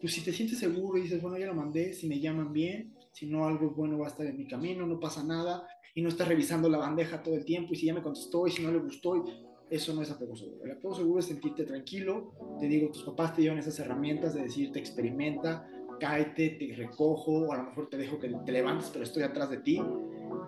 pues 0.00 0.12
si 0.12 0.22
te 0.22 0.32
sientes 0.32 0.58
seguro 0.58 0.98
y 0.98 1.02
dices, 1.02 1.20
bueno, 1.22 1.38
ya 1.38 1.46
lo 1.46 1.54
mandé, 1.54 1.92
si 1.94 2.08
me 2.08 2.20
llaman 2.20 2.52
bien, 2.52 2.94
si 3.12 3.26
no, 3.26 3.46
algo 3.46 3.70
bueno 3.70 3.98
va 3.98 4.06
a 4.06 4.10
estar 4.10 4.26
en 4.26 4.36
mi 4.36 4.46
camino, 4.46 4.86
no 4.86 5.00
pasa 5.00 5.24
nada, 5.24 5.66
y 5.94 6.02
no 6.02 6.08
estás 6.08 6.28
revisando 6.28 6.68
la 6.68 6.78
bandeja 6.78 7.22
todo 7.22 7.34
el 7.34 7.44
tiempo, 7.44 7.72
y 7.72 7.76
si 7.76 7.86
ya 7.86 7.94
me 7.94 8.02
contestó, 8.02 8.46
y 8.46 8.50
si 8.50 8.62
no 8.62 8.70
le 8.70 8.78
gustó, 8.78 9.24
eso 9.70 9.94
no 9.94 10.02
es 10.02 10.10
apego 10.10 10.36
seguro. 10.36 10.64
El 10.64 10.72
apego 10.72 10.94
seguro 10.94 11.20
es 11.20 11.26
sentirte 11.26 11.64
tranquilo, 11.64 12.34
te 12.60 12.68
digo, 12.68 12.90
tus 12.90 13.04
papás 13.04 13.34
te 13.34 13.42
llevan 13.42 13.58
esas 13.58 13.78
herramientas 13.78 14.34
de 14.34 14.42
decirte 14.42 14.78
experimenta, 14.78 15.66
cáete, 15.98 16.50
te 16.50 16.74
recojo, 16.76 17.46
o 17.46 17.52
a 17.52 17.56
lo 17.56 17.64
mejor 17.64 17.88
te 17.88 17.96
dejo 17.96 18.18
que 18.18 18.28
te 18.28 18.52
levantes, 18.52 18.90
pero 18.92 19.04
estoy 19.04 19.22
atrás 19.22 19.48
de 19.50 19.58
ti, 19.58 19.82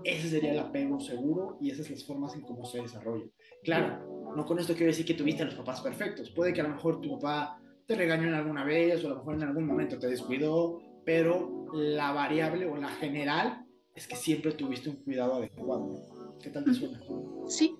ese 0.04 0.28
sería 0.28 0.52
el 0.52 0.58
apego 0.58 1.00
seguro 1.00 1.58
y 1.60 1.70
esas 1.70 1.86
son 1.86 1.94
las 1.96 2.04
formas 2.04 2.34
en 2.34 2.42
cómo 2.42 2.64
se 2.64 2.80
desarrolla. 2.80 3.26
Claro, 3.62 4.32
no 4.36 4.44
con 4.44 4.58
esto 4.58 4.74
quiero 4.74 4.90
decir 4.90 5.06
que 5.06 5.14
tuviste 5.14 5.42
a 5.42 5.46
los 5.46 5.54
papás 5.54 5.80
perfectos. 5.80 6.30
Puede 6.30 6.52
que 6.52 6.60
a 6.60 6.64
lo 6.64 6.70
mejor 6.70 7.00
tu 7.00 7.18
papá 7.18 7.60
te 7.86 7.94
regañó 7.94 8.28
en 8.28 8.34
alguna 8.34 8.64
vez 8.64 9.02
o 9.04 9.06
a 9.06 9.10
lo 9.10 9.16
mejor 9.16 9.34
en 9.34 9.42
algún 9.44 9.66
momento 9.66 9.98
te 9.98 10.08
descuidó 10.08 10.80
pero 11.08 11.64
la 11.72 12.12
variable 12.12 12.66
o 12.66 12.76
la 12.76 12.88
general 12.88 13.64
es 13.94 14.06
que 14.06 14.14
siempre 14.14 14.52
tuviste 14.52 14.90
un 14.90 14.96
cuidado 14.96 15.36
adecuado. 15.36 16.36
¿Qué 16.42 16.50
tal 16.50 16.66
te 16.66 16.74
suena? 16.74 17.00
Sí, 17.46 17.78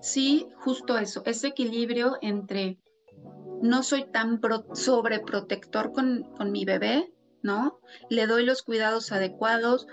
sí, 0.00 0.48
justo 0.56 0.96
eso, 0.96 1.22
ese 1.26 1.48
equilibrio 1.48 2.16
entre 2.22 2.78
no 3.60 3.82
soy 3.82 4.10
tan 4.10 4.40
sobreprotector 4.72 5.92
con, 5.92 6.22
con 6.38 6.52
mi 6.52 6.64
bebé, 6.64 7.12
¿no? 7.42 7.80
Le 8.08 8.26
doy 8.26 8.46
los 8.46 8.62
cuidados 8.62 9.12
adecuados, 9.12 9.86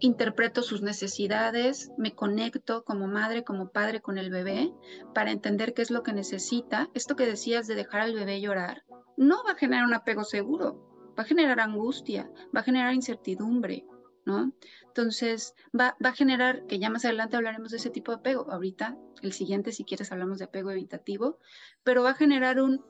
interpreto 0.00 0.62
sus 0.62 0.82
necesidades, 0.82 1.92
me 1.96 2.14
conecto 2.14 2.84
como 2.84 3.06
madre, 3.06 3.44
como 3.44 3.70
padre 3.70 4.00
con 4.00 4.18
el 4.18 4.30
bebé 4.30 4.72
para 5.14 5.30
entender 5.30 5.74
qué 5.74 5.82
es 5.82 5.90
lo 5.90 6.02
que 6.02 6.12
necesita. 6.12 6.88
Esto 6.94 7.16
que 7.16 7.26
decías 7.26 7.66
de 7.66 7.74
dejar 7.74 8.00
al 8.00 8.14
bebé 8.14 8.40
llorar, 8.40 8.84
no 9.16 9.44
va 9.44 9.52
a 9.52 9.56
generar 9.56 9.84
un 9.84 9.94
apego 9.94 10.24
seguro, 10.24 11.14
va 11.18 11.22
a 11.22 11.26
generar 11.26 11.60
angustia, 11.60 12.30
va 12.54 12.60
a 12.60 12.64
generar 12.64 12.94
incertidumbre, 12.94 13.84
¿no? 14.24 14.52
Entonces, 14.86 15.54
va, 15.78 15.96
va 16.04 16.10
a 16.10 16.14
generar, 16.14 16.66
que 16.66 16.78
ya 16.78 16.90
más 16.90 17.04
adelante 17.04 17.36
hablaremos 17.36 17.70
de 17.70 17.76
ese 17.76 17.90
tipo 17.90 18.12
de 18.12 18.18
apego, 18.18 18.50
ahorita, 18.50 18.96
el 19.22 19.32
siguiente, 19.32 19.72
si 19.72 19.84
quieres, 19.84 20.10
hablamos 20.12 20.38
de 20.38 20.46
apego 20.46 20.70
evitativo, 20.70 21.38
pero 21.84 22.02
va 22.02 22.10
a 22.10 22.14
generar 22.14 22.60
un, 22.60 22.84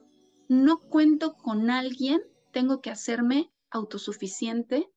no 0.49 0.79
cuento 0.79 1.35
con 1.35 1.71
alguien, 1.71 2.23
tengo 2.53 2.81
que 2.81 2.91
hacerme 2.91 3.53
autosuficiente 3.71 4.91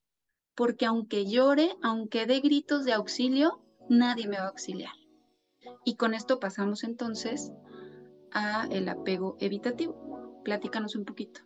porque 0.56 0.86
aunque 0.86 1.26
llore, 1.26 1.76
aunque 1.82 2.26
dé 2.26 2.40
gritos 2.40 2.86
de 2.86 2.94
auxilio, 2.94 3.62
nadie 3.90 4.28
me 4.28 4.38
va 4.38 4.46
a 4.46 4.50
auxiliar. 4.50 4.94
Y 5.86 5.96
con 5.96 6.14
esto 6.14 6.40
pasamos 6.40 6.84
entonces 6.84 7.52
a 8.32 8.68
el 8.72 8.88
apego 8.90 9.38
evitativo. 9.40 10.42
Platícanos 10.44 10.96
un 10.96 11.06
poquito. 11.06 11.42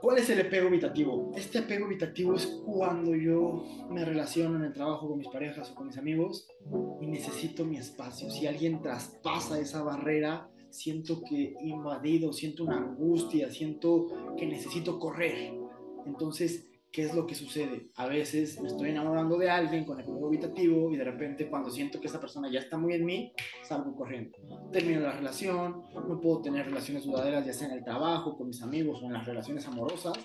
¿Cuál 0.00 0.18
es 0.18 0.30
el 0.30 0.40
apego 0.40 0.68
evitativo? 0.68 1.32
Este 1.34 1.58
apego 1.58 1.86
evitativo 1.86 2.36
es 2.36 2.46
cuando 2.64 3.16
yo 3.16 3.64
me 3.90 4.04
relaciono 4.04 4.56
en 4.56 4.64
el 4.64 4.72
trabajo 4.72 5.08
con 5.08 5.18
mis 5.18 5.28
parejas 5.28 5.72
o 5.72 5.74
con 5.74 5.88
mis 5.88 5.98
amigos 5.98 6.46
y 7.00 7.06
necesito 7.06 7.64
mi 7.64 7.78
espacio. 7.78 8.30
Si 8.30 8.46
alguien 8.46 8.80
traspasa 8.80 9.58
esa 9.58 9.82
barrera, 9.82 10.48
siento 10.70 11.20
que 11.22 11.56
invadido, 11.62 12.32
siento 12.32 12.62
una 12.64 12.76
angustia, 12.76 13.50
siento 13.50 14.36
que 14.36 14.46
necesito 14.46 15.00
correr. 15.00 15.54
Entonces, 16.06 16.68
¿qué 16.92 17.02
es 17.02 17.14
lo 17.14 17.26
que 17.26 17.34
sucede? 17.34 17.90
A 17.96 18.06
veces 18.06 18.60
me 18.60 18.68
estoy 18.68 18.90
enamorando 18.90 19.36
de 19.38 19.50
alguien 19.50 19.84
con 19.84 19.98
el 19.98 20.04
apego 20.04 20.28
evitativo 20.28 20.92
y 20.92 20.96
de 20.96 21.04
repente 21.04 21.48
cuando 21.48 21.70
siento 21.70 22.00
que 22.00 22.06
esa 22.06 22.20
persona 22.20 22.50
ya 22.50 22.60
está 22.60 22.78
muy 22.78 22.94
en 22.94 23.04
mí, 23.04 23.32
salgo 23.62 23.94
corriendo. 23.94 24.38
Termino 24.72 25.00
la 25.00 25.12
relación, 25.12 25.84
no 25.94 26.20
puedo 26.20 26.40
tener 26.40 26.66
relaciones 26.66 27.04
duraderas 27.04 27.44
ya 27.44 27.52
sea 27.52 27.68
en 27.68 27.74
el 27.74 27.84
trabajo, 27.84 28.36
con 28.36 28.48
mis 28.48 28.62
amigos 28.62 29.02
o 29.02 29.06
en 29.06 29.12
las 29.12 29.26
relaciones 29.26 29.66
amorosas. 29.66 30.18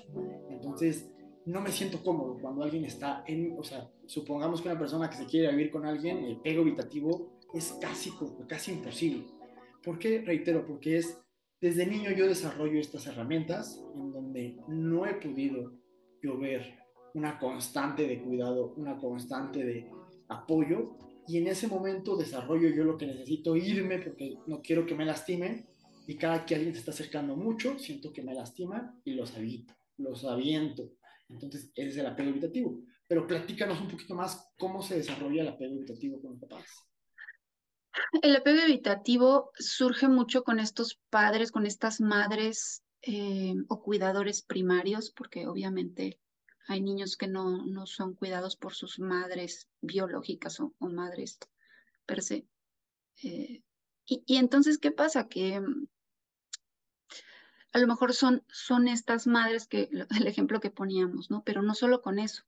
Entonces, 0.50 1.12
no 1.46 1.60
me 1.62 1.72
siento 1.72 2.01
cómodo 2.01 2.38
cuando 2.39 2.63
alguien 2.63 2.86
está 2.86 3.24
en, 3.27 3.55
o 3.58 3.63
sea, 3.63 3.89
supongamos 4.05 4.62
que 4.62 4.70
una 4.70 4.79
persona 4.79 5.10
que 5.10 5.17
se 5.17 5.25
quiere 5.25 5.51
vivir 5.51 5.72
con 5.72 5.86
alguien, 5.86 6.20
el 6.20 6.38
apego 6.38 6.62
evitativo 6.62 7.39
es 7.53 7.74
casi, 7.82 8.12
casi 8.48 8.72
imposible. 8.72 9.25
¿Por 9.84 10.00
qué? 10.00 10.22
Reitero, 10.22 10.65
porque 10.65 10.98
es, 10.98 11.22
desde 11.60 11.86
niño 11.86 12.12
yo 12.12 12.27
desarrollo 12.27 12.79
estas 12.79 13.05
herramientas 13.08 13.84
en 13.93 14.12
donde 14.12 14.58
no 14.67 15.05
he 15.05 15.13
podido 15.15 15.83
yo 16.24 16.38
ver 16.38 16.80
una 17.13 17.38
constante 17.38 18.08
de 18.08 18.24
cuidado, 18.24 18.74
una 18.77 18.98
constante 18.98 19.63
de 19.63 19.92
apoyo 20.30 20.98
y 21.27 21.38
en 21.38 21.48
ese 21.48 21.68
momento 21.68 22.15
desarrollo 22.15 22.70
yo 22.70 22.84
lo 22.84 22.98
que 22.98 23.06
necesito 23.06 23.56
irme 23.56 24.00
porque 24.00 24.38
no 24.48 24.62
quiero 24.62 24.86
que 24.86 24.96
me 24.96 25.06
lastimen 25.06 25.68
y 26.08 26.15
cada 26.15 26.46
que 26.46 26.56
alguien 26.56 26.74
se 26.74 26.80
está 26.80 26.92
acercando 26.92 27.36
mucho 27.36 27.77
siento 27.77 28.12
que 28.12 28.24
me 28.24 28.34
lastiman 28.34 29.00
y 29.03 29.13
los 29.13 29.36
habito, 29.36 29.74
los 29.98 30.25
aviento. 30.25 30.92
Entonces 31.30 31.72
ese 31.75 31.89
es 31.89 31.98
el 31.98 32.08
apego 32.08 32.30
evitativo. 32.30 32.80
Pero 33.08 33.27
platícanos 33.27 33.80
un 33.80 33.89
poquito 33.89 34.15
más 34.15 34.50
cómo 34.58 34.82
se 34.82 34.96
desarrolla 34.96 35.44
el 35.44 35.50
apego 35.50 35.75
evitativo 35.75 36.22
con 36.22 36.32
los 36.32 36.39
papás. 36.39 36.65
El 38.22 38.36
apego 38.36 38.62
evitativo 38.62 39.51
surge 39.56 40.08
mucho 40.08 40.44
con 40.44 40.60
estos 40.60 41.00
padres, 41.10 41.51
con 41.51 41.65
estas 41.65 42.01
madres 42.01 42.83
eh, 43.06 43.56
o 43.68 43.82
cuidadores 43.82 44.42
primarios, 44.42 45.12
porque 45.12 45.46
obviamente 45.48 46.20
hay 46.68 46.82
niños 46.82 47.18
que 47.18 47.28
no, 47.28 47.66
no 47.66 47.86
son 47.86 48.16
cuidados 48.16 48.56
por 48.56 48.74
sus 48.74 48.98
madres 49.00 49.70
biológicas 49.82 50.60
o, 50.62 50.74
madres 50.80 51.38
per 52.06 52.22
se. 52.22 52.48
Eh, 53.22 53.62
y, 54.06 54.24
y, 54.26 54.38
entonces, 54.38 54.78
¿qué 54.78 54.92
pasa? 54.92 55.28
Que 55.28 55.60
mm, 55.60 55.88
a 57.74 57.80
lo 57.80 57.88
mejor 57.88 58.14
son, 58.14 58.46
son 58.48 58.88
estas 58.88 59.28
madres 59.28 59.68
que, 59.68 59.90
el 59.92 60.28
ejemplo 60.28 60.62
que 60.62 60.72
poníamos, 60.72 61.30
¿no? 61.30 61.44
Pero 61.44 61.62
no 61.62 61.76
solo 61.76 62.02
con 62.02 62.20
eso. 62.20 62.44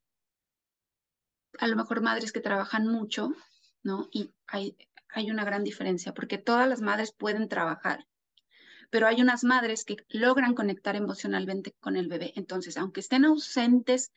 A 1.58 1.68
lo 1.68 1.76
mejor 1.76 2.02
madres 2.02 2.32
que 2.32 2.42
trabajan 2.42 2.88
mucho, 2.88 3.34
¿no? 3.84 4.08
Y 4.12 4.34
hay, 4.48 4.78
hay 5.10 5.32
una 5.32 5.44
gran 5.44 5.64
diferencia, 5.64 6.14
porque 6.14 6.38
todas 6.38 6.70
las 6.70 6.82
madres 6.82 7.12
pueden 7.12 7.50
trabajar, 7.50 8.08
pero 8.90 9.08
hay 9.08 9.22
unas 9.22 9.44
madres 9.44 9.86
que 9.86 9.98
logran 10.10 10.56
conectar 10.56 10.96
emocionalmente 10.96 11.76
con 11.80 11.96
el 11.96 12.08
bebé. 12.08 12.34
Entonces, 12.36 12.78
aunque 12.78 13.00
estén 13.00 13.26
ausentes, 13.26 14.12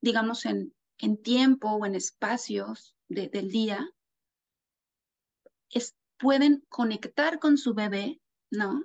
digamos, 0.00 0.46
en, 0.46 0.74
en 0.98 1.16
tiempo 1.16 1.70
o 1.70 1.86
en 1.86 1.94
espacios 1.94 2.94
del 3.08 3.50
día, 3.50 3.88
es, 5.70 5.94
pueden 6.18 6.64
conectar 6.68 7.38
con 7.38 7.56
su 7.58 7.74
bebé, 7.74 8.20
¿no? 8.50 8.84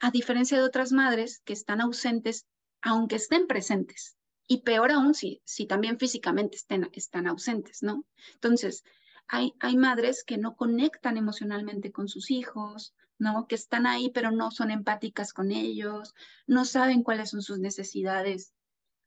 A 0.00 0.10
diferencia 0.10 0.58
de 0.58 0.64
otras 0.64 0.92
madres 0.92 1.40
que 1.44 1.52
están 1.52 1.80
ausentes, 1.80 2.46
aunque 2.82 3.16
estén 3.16 3.46
presentes. 3.46 4.16
Y 4.46 4.62
peor 4.62 4.90
aún 4.92 5.14
si, 5.14 5.40
si 5.44 5.66
también 5.66 5.98
físicamente 5.98 6.56
estén, 6.56 6.90
están 6.92 7.26
ausentes, 7.26 7.82
¿no? 7.82 8.04
Entonces, 8.34 8.84
hay, 9.26 9.54
hay 9.60 9.76
madres 9.76 10.22
que 10.24 10.36
no 10.36 10.56
conectan 10.56 11.16
emocionalmente 11.16 11.92
con 11.92 12.08
sus 12.08 12.30
hijos, 12.30 12.94
¿no? 13.18 13.46
Que 13.46 13.54
están 13.54 13.86
ahí, 13.86 14.10
pero 14.10 14.30
no 14.30 14.50
son 14.50 14.70
empáticas 14.70 15.32
con 15.32 15.52
ellos, 15.52 16.14
no 16.46 16.64
saben 16.64 17.02
cuáles 17.02 17.30
son 17.30 17.42
sus 17.42 17.58
necesidades. 17.58 18.52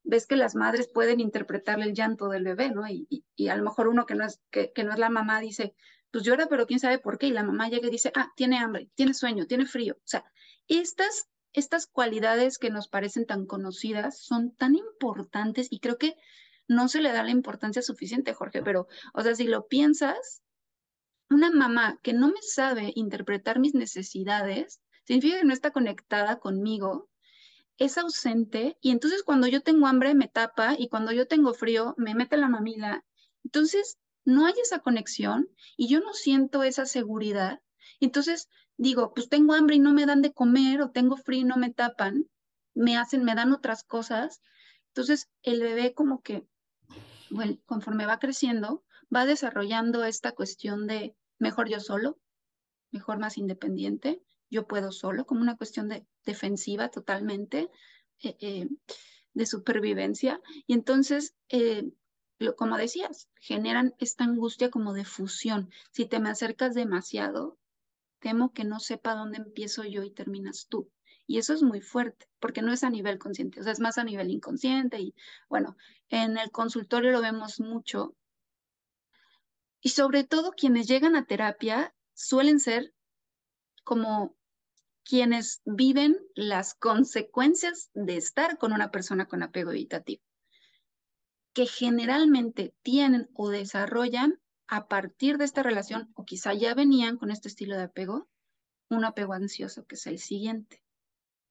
Ves 0.04 0.26
que 0.28 0.38
las 0.38 0.56
madres 0.56 0.88
pueden 0.88 1.20
interpretarle 1.20 1.86
el 1.86 1.94
llanto 1.94 2.30
del 2.30 2.44
bebé, 2.44 2.72
¿no? 2.72 2.88
Y, 2.88 3.08
y, 3.36 3.48
a 3.50 3.56
lo 3.56 3.64
mejor 3.64 3.88
uno 3.88 4.06
que 4.06 4.16
no, 4.16 4.26
es, 4.26 4.42
que, 4.52 4.72
que 4.74 4.84
no 4.84 4.94
es 4.94 5.00
la 5.00 5.10
mamá 5.10 5.40
dice, 5.42 5.76
pues 6.12 6.24
llora, 6.24 6.48
pero 6.48 6.66
quién 6.66 6.80
sabe 6.80 7.00
por 7.00 7.18
qué. 7.18 7.28
Y 7.28 7.32
la 7.32 7.44
mamá 7.44 7.70
llega 7.70 7.88
y 7.88 7.92
dice, 7.92 8.12
ah, 8.16 8.32
tiene 8.36 8.58
hambre, 8.58 8.90
tiene 8.96 9.14
sueño, 9.14 9.48
tiene 9.48 9.66
frío. 9.66 9.96
O 9.98 10.08
sea, 10.08 10.24
estas, 10.68 11.30
estas 11.54 11.88
cualidades 11.88 12.58
que 12.58 12.70
nos 12.70 12.88
parecen 12.88 13.26
tan 13.26 13.46
conocidas 13.46 14.20
son 14.20 14.56
tan 14.56 14.76
importantes 14.76 15.68
y 15.70 15.80
creo 15.80 15.98
que 15.98 16.16
no 16.68 16.88
se 16.88 17.02
le 17.02 17.12
da 17.12 17.24
la 17.24 17.32
importancia 17.32 17.82
suficiente, 17.82 18.34
Jorge, 18.34 18.62
pero, 18.62 18.88
o 19.14 19.22
sea, 19.22 19.36
si 19.36 19.46
lo 19.46 19.68
piensas, 19.68 20.44
una 21.30 21.52
mamá 21.52 22.00
que 22.02 22.14
no 22.14 22.28
me 22.28 22.42
sabe 22.42 22.92
interpretar 22.96 23.60
mis 23.60 23.74
necesidades, 23.74 24.82
significa 25.06 25.40
que 25.40 25.46
no 25.46 25.54
está 25.54 25.72
conectada 25.72 26.40
conmigo, 26.40 27.10
es 27.78 27.98
ausente 27.98 28.78
y 28.82 28.92
entonces 28.92 29.24
cuando 29.24 29.48
yo 29.48 29.62
tengo 29.62 29.88
hambre 29.88 30.16
me 30.16 30.28
tapa 30.28 30.76
y 30.78 30.90
cuando 30.90 31.12
yo 31.12 31.28
tengo 31.28 31.54
frío 31.54 31.94
me 31.98 32.16
mete 32.16 32.38
la 32.38 32.50
mamila. 32.50 33.06
Entonces 33.44 34.00
no 34.26 34.46
hay 34.46 34.56
esa 34.62 34.80
conexión 34.80 35.48
y 35.78 35.88
yo 35.88 36.00
no 36.00 36.14
siento 36.14 36.64
esa 36.64 36.86
seguridad. 36.86 37.62
Entonces 38.00 38.50
digo, 38.78 39.14
pues 39.14 39.30
tengo 39.30 39.54
hambre 39.54 39.76
y 39.76 39.80
no 39.80 39.94
me 39.94 40.06
dan 40.06 40.22
de 40.22 40.34
comer 40.34 40.82
o 40.82 40.92
tengo 40.92 41.18
frío 41.18 41.42
y 41.42 41.46
no 41.46 41.58
me 41.58 41.72
tapan, 41.72 42.28
me 42.74 42.98
hacen, 42.98 43.24
me 43.24 43.36
dan 43.36 43.54
otras 43.54 43.84
cosas. 43.84 44.42
Entonces 44.90 45.30
el 45.44 45.62
bebé 45.62 45.94
como 45.94 46.22
que, 46.22 46.48
bueno, 47.30 47.58
conforme 47.66 48.06
va 48.06 48.20
creciendo, 48.20 48.84
va 49.14 49.26
desarrollando 49.26 50.04
esta 50.04 50.34
cuestión 50.34 50.88
de 50.88 51.16
mejor 51.40 51.70
yo 51.70 51.80
solo, 51.80 52.20
mejor 52.92 53.20
más 53.20 53.38
independiente, 53.38 54.22
yo 54.50 54.68
puedo 54.68 54.92
solo, 54.92 55.26
como 55.26 55.42
una 55.42 55.58
cuestión 55.58 55.90
de 55.90 56.06
defensiva 56.26 56.90
totalmente, 56.90 57.70
eh, 58.24 58.38
eh, 58.40 58.70
de 59.34 59.46
supervivencia. 59.46 60.42
Y 60.66 60.74
entonces, 60.74 61.36
eh, 61.50 61.92
como 62.56 62.78
decías, 62.78 63.30
generan 63.36 63.94
esta 64.00 64.24
angustia 64.24 64.70
como 64.70 64.94
de 64.94 65.06
fusión. 65.06 65.70
Si 65.92 66.06
te 66.06 66.20
me 66.20 66.30
acercas 66.30 66.76
demasiado, 66.76 67.58
temo 68.20 68.54
que 68.54 68.64
no 68.64 68.80
sepa 68.80 69.16
dónde 69.16 69.38
empiezo 69.38 69.84
yo 69.84 70.04
y 70.04 70.12
terminas 70.12 70.68
tú. 70.68 70.90
Y 71.28 71.38
eso 71.38 71.54
es 71.54 71.62
muy 71.62 71.82
fuerte, 71.82 72.28
porque 72.40 72.62
no 72.62 72.72
es 72.72 72.84
a 72.84 72.90
nivel 72.90 73.20
consciente, 73.20 73.60
o 73.60 73.64
sea, 73.64 73.74
es 73.74 73.80
más 73.80 73.98
a 73.98 74.04
nivel 74.04 74.32
inconsciente. 74.32 75.00
Y 75.00 75.14
bueno, 75.50 75.78
en 76.10 76.38
el 76.38 76.52
consultorio 76.52 77.12
lo 77.12 77.22
vemos 77.22 77.60
mucho, 77.60 78.16
y 79.82 79.90
sobre 79.90 80.24
todo 80.24 80.52
quienes 80.52 80.88
llegan 80.88 81.16
a 81.16 81.26
terapia 81.26 81.94
suelen 82.14 82.60
ser 82.60 82.94
como 83.84 84.36
quienes 85.04 85.62
viven 85.66 86.18
las 86.36 86.74
consecuencias 86.74 87.90
de 87.94 88.18
estar 88.18 88.58
con 88.58 88.74
una 88.74 88.92
persona 88.92 89.28
con 89.28 89.44
apego 89.44 89.72
evitativo, 89.72 90.22
que 91.54 91.66
generalmente 91.66 92.76
tienen 92.82 93.30
o 93.34 93.50
desarrollan 93.50 94.42
a 94.68 94.88
partir 94.90 95.38
de 95.38 95.46
esta 95.46 95.64
relación, 95.64 96.12
o 96.16 96.26
quizá 96.26 96.54
ya 96.54 96.74
venían 96.74 97.18
con 97.18 97.32
este 97.32 97.48
estilo 97.48 97.78
de 97.78 97.84
apego, 97.84 98.28
un 98.90 99.06
apego 99.06 99.34
ansioso, 99.34 99.86
que 99.86 99.96
es 99.96 100.06
el 100.08 100.20
siguiente, 100.20 100.84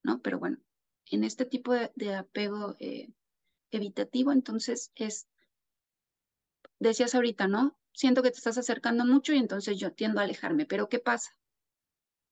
¿no? 0.06 0.20
Pero 0.22 0.38
bueno, 0.38 0.58
en 1.10 1.24
este 1.24 1.44
tipo 1.44 1.74
de, 1.74 2.14
apego 2.14 2.76
eh, 2.78 3.08
evitativo, 3.70 4.32
entonces 4.32 4.92
es, 4.94 5.26
decías 6.78 7.14
ahorita, 7.14 7.48
¿no? 7.48 7.76
Siento 7.92 8.22
que 8.22 8.30
te 8.30 8.38
estás 8.38 8.56
acercando 8.56 9.04
mucho 9.04 9.32
y 9.32 9.38
entonces 9.38 9.78
yo 9.78 9.92
tiendo 9.92 10.20
a 10.20 10.24
alejarme, 10.24 10.64
pero 10.64 10.88
¿qué 10.88 11.00
pasa? 11.00 11.32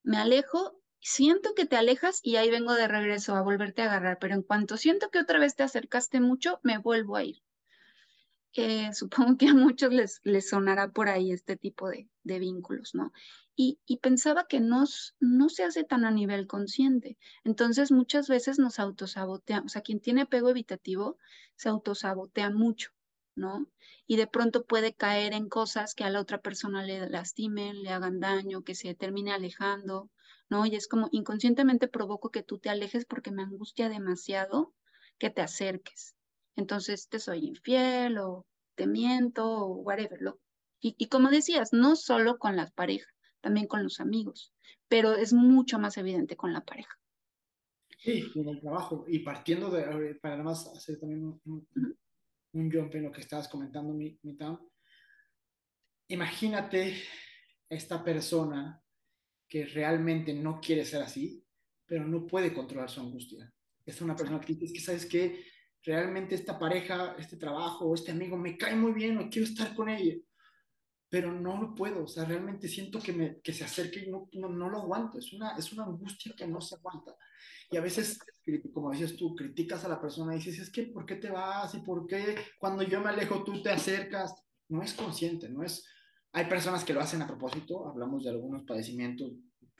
Me 0.04 0.18
alejo, 0.18 0.80
siento 1.00 1.54
que 1.54 1.66
te 1.66 1.76
alejas 1.76 2.20
y 2.22 2.36
ahí 2.36 2.50
vengo 2.50 2.74
de 2.74 2.86
regreso 2.86 3.34
a 3.34 3.42
volverte 3.42 3.82
a 3.82 3.86
agarrar, 3.86 4.18
pero 4.20 4.34
en 4.34 4.42
cuanto 4.42 4.76
siento 4.76 5.10
que 5.10 5.18
otra 5.18 5.38
vez 5.40 5.56
te 5.56 5.64
acercaste 5.64 6.20
mucho, 6.20 6.60
me 6.62 6.78
vuelvo 6.78 7.16
a 7.16 7.24
ir. 7.24 7.42
Supongo 8.92 9.36
que 9.36 9.48
a 9.48 9.54
muchos 9.54 9.92
les, 9.92 10.20
les 10.22 10.48
sonará 10.48 10.92
por 10.92 11.08
ahí 11.08 11.32
este 11.32 11.56
tipo 11.56 11.88
de, 11.88 12.08
de 12.22 12.38
vínculos, 12.38 12.94
¿no? 12.94 13.12
Y, 13.56 13.78
pensaba 14.02 14.46
que 14.46 14.60
no, 14.60 14.84
no 15.20 15.48
se 15.48 15.64
hace 15.64 15.84
tan 15.84 16.04
a 16.04 16.10
nivel 16.10 16.46
consciente. 16.46 17.16
Entonces 17.44 17.92
muchas 17.92 18.28
veces 18.28 18.58
nos 18.58 18.78
autosabotea, 18.78 19.62
o 19.64 19.68
sea, 19.68 19.82
quien 19.82 20.00
tiene 20.00 20.22
apego 20.22 20.50
evitativo 20.50 21.18
se 21.56 21.68
autosabotea 21.68 22.50
mucho, 22.50 22.90
¿no? 23.36 23.66
Y 24.06 24.16
de 24.16 24.26
pronto 24.26 24.64
puede 24.64 24.94
caer 24.94 25.32
en 25.34 25.48
cosas 25.48 25.94
que 25.94 26.04
a 26.04 26.10
la 26.10 26.20
otra 26.20 26.42
persona 26.42 26.82
le 26.84 27.08
lastimen, 27.08 27.82
le 27.82 27.90
hagan 27.90 28.20
daño, 28.20 28.62
que 28.62 28.74
se 28.74 28.94
termine 28.94 29.32
alejando, 29.32 30.10
¿no? 30.48 30.66
Y 30.66 30.74
es 30.76 30.88
como 30.88 31.08
inconscientemente 31.12 31.88
provoco 31.88 32.30
que 32.30 32.42
tú 32.42 32.58
te 32.58 32.70
alejes 32.70 33.04
porque 33.04 33.30
me 33.30 33.42
angustia 33.42 33.88
demasiado 33.88 34.74
que 35.18 35.30
te 35.30 35.42
acerques. 35.42 36.13
Entonces 36.56 37.08
te 37.08 37.18
soy 37.18 37.46
infiel 37.46 38.18
o 38.18 38.46
te 38.76 38.86
miento 38.86 39.46
o 39.46 39.76
whatever. 39.76 40.20
Lo, 40.20 40.40
y, 40.80 40.94
y 40.98 41.08
como 41.08 41.30
decías, 41.30 41.72
no 41.72 41.96
solo 41.96 42.38
con 42.38 42.56
las 42.56 42.72
parejas, 42.72 43.12
también 43.40 43.66
con 43.66 43.82
los 43.82 44.00
amigos, 44.00 44.52
pero 44.88 45.14
es 45.14 45.32
mucho 45.32 45.78
más 45.78 45.96
evidente 45.96 46.36
con 46.36 46.52
la 46.52 46.64
pareja. 46.64 46.98
Sí, 47.98 48.30
en 48.34 48.48
el 48.48 48.60
trabajo. 48.60 49.04
Y 49.08 49.20
partiendo 49.20 49.70
de, 49.70 50.14
para 50.16 50.36
nada 50.36 50.50
más 50.50 50.66
hacer 50.68 51.00
también 51.00 51.24
un, 51.24 51.40
un, 51.46 51.98
un 52.52 52.70
jump 52.70 52.94
en 52.94 53.04
lo 53.04 53.12
que 53.12 53.22
estabas 53.22 53.48
comentando, 53.48 53.94
mi, 53.94 54.18
mi. 54.22 54.36
Imagínate 56.08 57.02
esta 57.68 58.04
persona 58.04 58.82
que 59.48 59.64
realmente 59.64 60.34
no 60.34 60.60
quiere 60.60 60.84
ser 60.84 61.02
así, 61.02 61.42
pero 61.86 62.06
no 62.06 62.26
puede 62.26 62.52
controlar 62.52 62.90
su 62.90 63.00
angustia. 63.00 63.52
Es 63.86 64.00
una 64.00 64.14
persona 64.14 64.40
que 64.40 64.54
dice, 64.54 64.66
es 64.66 64.72
que 64.72 64.80
sabes 64.80 65.06
que 65.06 65.44
realmente 65.84 66.34
esta 66.34 66.58
pareja, 66.58 67.14
este 67.18 67.36
trabajo, 67.36 67.94
este 67.94 68.12
amigo 68.12 68.36
me 68.36 68.56
cae 68.56 68.74
muy 68.74 68.92
bien, 68.92 69.18
o 69.18 69.28
quiero 69.28 69.46
estar 69.46 69.74
con 69.74 69.88
ella, 69.88 70.16
pero 71.08 71.32
no 71.32 71.60
lo 71.60 71.74
puedo, 71.74 72.04
o 72.04 72.08
sea, 72.08 72.24
realmente 72.24 72.68
siento 72.68 72.98
que, 72.98 73.12
me, 73.12 73.40
que 73.40 73.52
se 73.52 73.64
acerque 73.64 74.00
y 74.00 74.10
no, 74.10 74.28
no, 74.32 74.48
no, 74.48 74.68
lo 74.68 74.78
aguanto, 74.78 75.18
es 75.18 75.32
una, 75.32 75.56
es 75.56 75.72
una 75.72 75.84
angustia 75.84 76.34
que 76.36 76.46
no 76.46 76.60
se 76.60 76.74
aguanta. 76.74 77.16
Y 77.70 77.76
a 77.76 77.80
veces, 77.80 78.18
como 78.72 78.90
decías 78.90 79.14
tú, 79.16 79.34
criticas 79.34 79.84
a 79.84 79.88
la 79.88 80.00
persona 80.00 80.34
y 80.34 80.38
dices, 80.38 80.58
es 80.58 80.70
que, 80.70 80.84
¿por 80.84 81.06
qué 81.06 81.16
te 81.16 81.30
vas? 81.30 81.74
¿Y 81.74 81.80
por 81.80 82.06
qué 82.06 82.36
cuando 82.58 82.82
yo 82.82 83.00
me 83.00 83.10
alejo 83.10 83.44
tú 83.44 83.62
te 83.62 83.70
acercas? 83.70 84.34
No 84.68 84.82
es 84.82 84.94
consciente, 84.94 85.48
no 85.48 85.62
es... 85.62 85.86
Hay 86.32 86.46
personas 86.46 86.82
que 86.82 86.92
lo 86.92 87.00
hacen 87.00 87.22
a 87.22 87.26
propósito, 87.26 87.86
hablamos 87.86 88.24
de 88.24 88.30
algunos 88.30 88.64
padecimientos. 88.64 89.32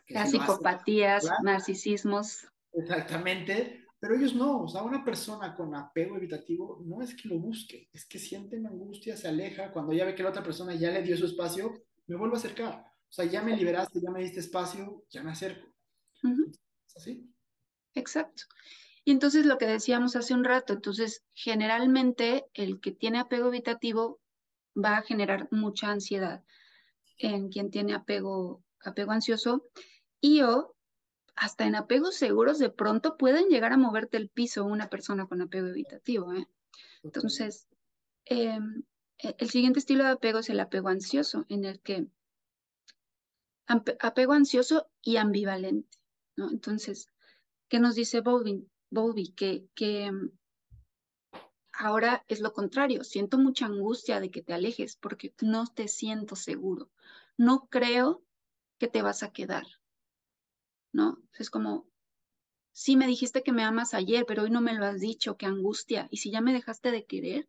Que 0.07 0.15
Las 0.15 0.31
psicopatías, 0.31 1.25
hacen, 1.25 1.45
narcisismos. 1.45 2.47
Exactamente, 2.73 3.84
pero 4.05 4.17
ellos 4.17 4.35
no, 4.35 4.65
o 4.65 4.69
sea, 4.69 4.83
una 4.83 5.03
persona 5.03 5.57
con 5.57 5.75
apego 5.75 6.19
evitativo 6.19 6.79
no 6.85 7.01
es 7.01 7.15
que 7.15 7.27
lo 7.27 7.39
busque, 7.39 7.89
es 7.91 8.05
que 8.05 8.19
siente 8.19 8.59
una 8.59 8.69
angustia, 8.69 9.17
se 9.17 9.29
aleja, 9.29 9.73
cuando 9.73 9.95
ya 9.95 10.05
ve 10.05 10.15
que 10.15 10.23
la 10.23 10.29
otra 10.29 10.43
persona 10.43 10.75
ya 10.75 10.91
le 10.91 11.01
dio 11.01 11.17
su 11.17 11.25
espacio, 11.25 11.73
me 12.07 12.15
vuelvo 12.15 12.35
a 12.35 12.39
acercar. 12.39 12.85
O 13.09 13.13
sea, 13.15 13.25
ya 13.25 13.43
me 13.43 13.57
liberaste, 13.57 14.03
ya 14.03 14.11
me 14.11 14.21
diste 14.21 14.41
espacio, 14.41 15.07
ya 15.09 15.23
me 15.23 15.31
acerco. 15.31 15.69
Uh 16.23 16.29
-huh. 16.29 16.59
¿Es 16.87 16.97
así? 16.99 17.35
Exacto. 17.95 18.43
Y 19.07 19.13
entonces 19.13 19.47
lo 19.47 19.57
que 19.57 19.65
decíamos 19.65 20.17
hace 20.17 20.35
un 20.35 20.45
rato, 20.45 20.75
entonces 20.75 21.25
generalmente 21.33 22.45
el 22.53 22.81
que 22.81 22.93
tiene 22.93 23.21
apego 23.21 23.49
evitativo 23.49 24.21
va 24.77 24.99
a 24.99 25.03
generar 25.03 25.49
mucha 25.51 25.89
ansiedad 25.89 26.45
en 27.17 27.49
quien 27.49 27.71
tiene 27.71 27.95
apego, 27.95 28.63
apego 28.85 29.13
ansioso 29.13 29.65
y 30.21 30.43
o 30.43 30.77
hasta 31.37 31.67
en 31.67 31.75
apegos 31.75 32.15
seguros 32.15 32.59
de 32.59 32.71
pronto 32.71 33.17
pueden 33.17 33.49
llegar 33.49 33.73
a 33.73 33.77
moverte 33.77 34.17
el 34.17 34.29
piso 34.29 34.65
una 34.65 34.89
persona 34.89 35.27
con 35.27 35.43
apego 35.43 35.69
evitativo. 35.69 36.33
¿eh? 36.33 36.49
Entonces, 37.03 37.67
eh, 38.27 38.59
el 39.19 39.51
siguiente 39.51 39.79
estilo 39.79 40.05
de 40.05 40.11
apego 40.11 40.41
es 40.41 40.51
el 40.51 40.61
apego 40.61 40.89
ansioso, 40.89 41.45
en 41.49 41.65
el 41.65 41.81
que 41.81 42.07
apego 43.67 44.33
ansioso 44.33 44.89
y 45.03 45.17
ambivalente. 45.17 45.99
¿no? 46.37 46.51
Entonces, 46.51 47.09
¿qué 47.69 47.81
nos 47.81 47.95
dice 47.95 48.21
Bowlby? 48.21 48.69
Bowlby 48.91 49.33
que, 49.33 49.67
que 49.75 50.11
ahora 51.73 52.25
es 52.29 52.41
lo 52.41 52.53
contrario, 52.53 53.05
siento 53.05 53.39
mucha 53.39 53.67
angustia 53.67 54.21
de 54.21 54.31
que 54.31 54.43
te 54.43 54.53
alejes 54.53 54.97
porque 54.97 55.35
no 55.41 55.67
te 55.67 55.89
siento 55.89 56.37
seguro. 56.37 56.91
No 57.37 57.69
creo 57.69 58.23
que 58.79 58.89
te 58.89 59.03
vas 59.03 59.23
a 59.23 59.33
quedar. 59.33 59.67
¿No? 60.95 61.19
Es 61.35 61.51
como, 61.51 61.87
sí 62.73 62.97
me 62.97 63.07
dijiste 63.07 63.43
que 63.43 63.53
me 63.53 63.65
amas 63.65 63.93
ayer, 63.95 64.25
pero 64.27 64.45
hoy 64.45 64.51
no 64.51 64.61
me 64.61 64.75
lo 64.75 64.87
has 64.87 65.01
dicho, 65.01 65.37
qué 65.37 65.45
angustia. 65.45 66.07
Y 66.11 66.19
si 66.19 66.31
ya 66.31 66.41
me 66.41 66.53
dejaste 66.53 66.93
de 66.93 67.05
querer, 67.05 67.49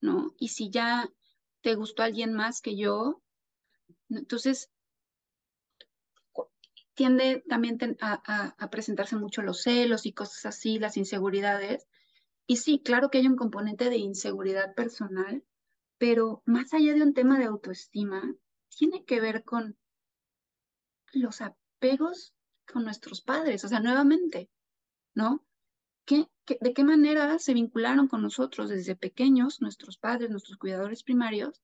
¿no? 0.00 0.34
Y 0.38 0.48
si 0.48 0.70
ya 0.70 1.10
te 1.62 1.74
gustó 1.74 2.02
alguien 2.02 2.34
más 2.34 2.60
que 2.60 2.76
yo, 2.76 3.22
entonces 4.10 4.70
tiende 6.94 7.42
también 7.48 7.78
a, 8.00 8.20
a, 8.24 8.54
a, 8.58 8.70
presentarse 8.70 9.16
mucho 9.16 9.40
los 9.40 9.62
celos 9.62 10.04
y 10.04 10.12
cosas 10.12 10.44
así, 10.44 10.78
las 10.78 10.96
inseguridades. 10.96 11.86
Y 12.46 12.56
sí, 12.56 12.80
claro 12.84 13.08
que 13.08 13.18
hay 13.18 13.26
un 13.26 13.36
componente 13.36 13.88
de 13.88 13.96
inseguridad 13.96 14.74
personal, 14.74 15.42
pero 15.96 16.42
más 16.44 16.74
allá 16.74 16.92
de 16.92 17.02
un 17.02 17.14
tema 17.14 17.38
de 17.38 17.46
autoestima, 17.46 18.34
tiene 18.68 19.04
que 19.04 19.20
ver 19.20 19.44
con 19.44 19.78
los 21.12 21.40
apegos 21.40 22.34
con 22.72 22.84
nuestros 22.84 23.20
padres, 23.20 23.64
o 23.64 23.68
sea, 23.68 23.80
nuevamente, 23.80 24.50
¿no? 25.14 25.44
¿Qué, 26.04 26.28
de 26.60 26.72
qué 26.72 26.84
manera 26.84 27.38
se 27.38 27.54
vincularon 27.54 28.08
con 28.08 28.22
nosotros 28.22 28.70
desde 28.70 28.96
pequeños, 28.96 29.60
nuestros 29.60 29.98
padres, 29.98 30.30
nuestros 30.30 30.56
cuidadores 30.56 31.02
primarios? 31.02 31.62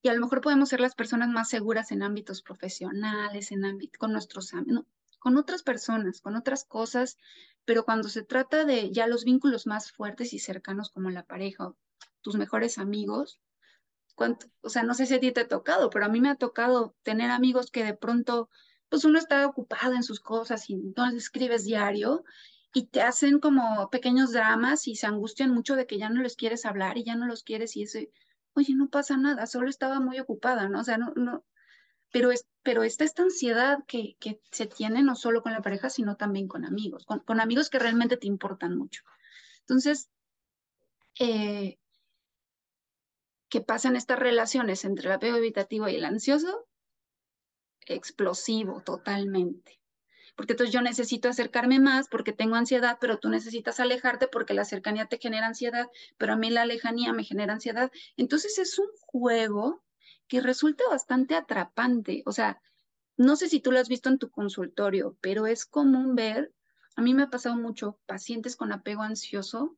Y 0.00 0.08
a 0.08 0.14
lo 0.14 0.20
mejor 0.20 0.40
podemos 0.40 0.68
ser 0.68 0.80
las 0.80 0.94
personas 0.94 1.28
más 1.28 1.48
seguras 1.48 1.90
en 1.90 2.02
ámbitos 2.02 2.42
profesionales, 2.42 3.50
en 3.50 3.64
ámbito, 3.64 3.98
con 3.98 4.12
nuestros 4.12 4.52
con 5.18 5.36
otras 5.36 5.64
personas, 5.64 6.20
con 6.20 6.36
otras 6.36 6.64
cosas, 6.64 7.18
pero 7.64 7.84
cuando 7.84 8.08
se 8.08 8.22
trata 8.22 8.64
de 8.64 8.92
ya 8.92 9.08
los 9.08 9.24
vínculos 9.24 9.66
más 9.66 9.90
fuertes 9.90 10.32
y 10.32 10.38
cercanos 10.38 10.90
como 10.90 11.10
la 11.10 11.24
pareja 11.24 11.66
o 11.66 11.76
tus 12.20 12.36
mejores 12.36 12.78
amigos, 12.78 13.40
¿cuánto? 14.14 14.46
o 14.60 14.68
sea, 14.68 14.84
no 14.84 14.94
sé 14.94 15.06
si 15.06 15.14
a 15.14 15.20
ti 15.20 15.32
te 15.32 15.40
ha 15.40 15.48
tocado, 15.48 15.90
pero 15.90 16.04
a 16.04 16.08
mí 16.08 16.20
me 16.20 16.30
ha 16.30 16.36
tocado 16.36 16.94
tener 17.02 17.30
amigos 17.30 17.72
que 17.72 17.84
de 17.84 17.94
pronto 17.94 18.48
pues 18.88 19.04
uno 19.04 19.18
está 19.18 19.46
ocupado 19.46 19.94
en 19.94 20.02
sus 20.02 20.20
cosas 20.20 20.68
y 20.70 20.74
entonces 20.74 21.24
escribes 21.24 21.64
diario 21.64 22.24
y 22.74 22.86
te 22.86 23.02
hacen 23.02 23.40
como 23.40 23.88
pequeños 23.90 24.32
dramas 24.32 24.88
y 24.88 24.96
se 24.96 25.06
angustian 25.06 25.50
mucho 25.50 25.76
de 25.76 25.86
que 25.86 25.98
ya 25.98 26.10
no 26.10 26.22
les 26.22 26.36
quieres 26.36 26.66
hablar 26.66 26.98
y 26.98 27.04
ya 27.04 27.16
no 27.16 27.26
los 27.26 27.42
quieres 27.42 27.76
y 27.76 27.82
ese, 27.82 28.10
oye, 28.54 28.74
no 28.74 28.88
pasa 28.88 29.16
nada, 29.16 29.46
solo 29.46 29.68
estaba 29.68 30.00
muy 30.00 30.18
ocupada, 30.20 30.68
¿no? 30.68 30.80
O 30.80 30.84
sea, 30.84 30.98
no, 30.98 31.12
no, 31.16 31.44
pero, 32.12 32.30
es, 32.30 32.46
pero 32.62 32.82
esta, 32.82 33.04
esta 33.04 33.22
ansiedad 33.22 33.84
que, 33.86 34.16
que 34.20 34.40
se 34.50 34.66
tiene 34.66 35.02
no 35.02 35.14
solo 35.14 35.42
con 35.42 35.52
la 35.52 35.62
pareja, 35.62 35.90
sino 35.90 36.16
también 36.16 36.48
con 36.48 36.64
amigos, 36.64 37.04
con, 37.04 37.40
amigos 37.40 37.70
que 37.70 37.78
realmente 37.78 38.16
te 38.16 38.26
importan 38.26 38.76
mucho. 38.76 39.02
Entonces, 39.60 40.10
eh, 41.18 41.78
¿qué 43.48 43.60
pasa 43.60 43.88
en 43.88 43.96
estas 43.96 44.18
relaciones 44.18 44.84
entre 44.84 45.08
el 45.08 45.12
apego 45.12 45.36
evitativo 45.36 45.88
y 45.88 45.96
el 45.96 46.04
ansioso? 46.04 46.66
Explosivo 47.94 48.82
totalmente. 48.82 49.80
Porque 50.36 50.52
entonces 50.52 50.72
yo 50.72 50.82
necesito 50.82 51.28
acercarme 51.28 51.80
más 51.80 52.08
porque 52.08 52.32
tengo 52.32 52.54
ansiedad, 52.54 52.98
pero 53.00 53.18
tú 53.18 53.28
necesitas 53.28 53.80
alejarte 53.80 54.28
porque 54.28 54.54
la 54.54 54.64
cercanía 54.64 55.06
te 55.06 55.18
genera 55.18 55.48
ansiedad, 55.48 55.88
pero 56.16 56.34
a 56.34 56.36
mí 56.36 56.48
la 56.50 56.64
lejanía 56.64 57.12
me 57.12 57.24
genera 57.24 57.54
ansiedad. 57.54 57.90
Entonces 58.16 58.58
es 58.58 58.78
un 58.78 58.86
juego 59.00 59.82
que 60.28 60.40
resulta 60.40 60.84
bastante 60.88 61.34
atrapante. 61.34 62.22
O 62.24 62.32
sea, 62.32 62.60
no 63.16 63.34
sé 63.34 63.48
si 63.48 63.58
tú 63.58 63.72
lo 63.72 63.80
has 63.80 63.88
visto 63.88 64.08
en 64.08 64.18
tu 64.18 64.30
consultorio, 64.30 65.16
pero 65.20 65.48
es 65.48 65.66
común 65.66 66.14
ver, 66.14 66.54
a 66.94 67.02
mí 67.02 67.14
me 67.14 67.24
ha 67.24 67.30
pasado 67.30 67.56
mucho, 67.56 67.98
pacientes 68.06 68.54
con 68.54 68.70
apego 68.70 69.02
ansioso 69.02 69.76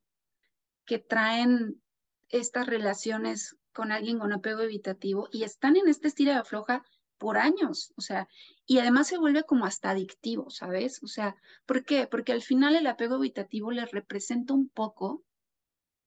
que 0.85 0.99
traen 0.99 1.81
estas 2.29 2.67
relaciones 2.67 3.57
con 3.73 3.91
alguien 3.91 4.19
con 4.19 4.33
apego 4.33 4.61
evitativo 4.61 5.27
y 5.31 5.43
están 5.43 5.75
en 5.75 5.87
este 5.87 6.07
estilo 6.07 6.31
de 6.31 6.37
afloja 6.37 6.83
por 7.21 7.37
años, 7.37 7.93
o 7.95 8.01
sea, 8.01 8.27
y 8.65 8.79
además 8.79 9.07
se 9.07 9.19
vuelve 9.19 9.43
como 9.43 9.65
hasta 9.65 9.91
adictivo, 9.91 10.49
¿sabes? 10.49 11.03
O 11.03 11.07
sea, 11.07 11.35
¿por 11.67 11.85
qué? 11.85 12.07
Porque 12.07 12.31
al 12.31 12.41
final 12.41 12.75
el 12.75 12.87
apego 12.87 13.17
evitativo 13.17 13.69
les 13.71 13.91
representa 13.91 14.55
un 14.55 14.69
poco 14.69 15.23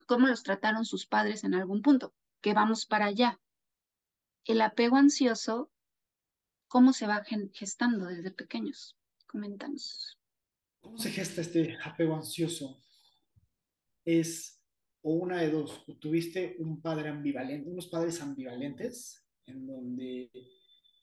cómo 0.07 0.27
los 0.27 0.43
trataron 0.43 0.85
sus 0.85 1.07
padres 1.07 1.45
en 1.45 1.55
algún 1.55 1.83
punto, 1.83 2.13
que 2.41 2.53
vamos 2.53 2.85
para 2.85 3.07
allá. 3.07 3.41
El 4.45 4.61
apego 4.61 4.97
ansioso, 4.97 5.71
¿cómo 6.67 6.93
se 6.93 7.07
va 7.07 7.23
gestando 7.53 8.07
desde 8.07 8.33
pequeños? 8.33 8.97
Coméntanos. 9.29 10.19
¿Cómo 10.81 10.99
se 10.99 11.13
gesta 11.13 11.43
este 11.43 11.79
apego 11.85 12.17
ansioso? 12.17 12.85
es 14.05 14.61
o 15.03 15.13
una 15.13 15.43
de 15.43 15.51
dos, 15.51 15.85
tuviste 16.01 16.57
un 16.59 16.81
padre 16.81 17.11
ambivalente, 17.11 17.69
unos 17.71 17.89
padres 17.89 18.21
ambivalentes, 18.21 19.23
en 19.47 19.67
donde 19.67 20.31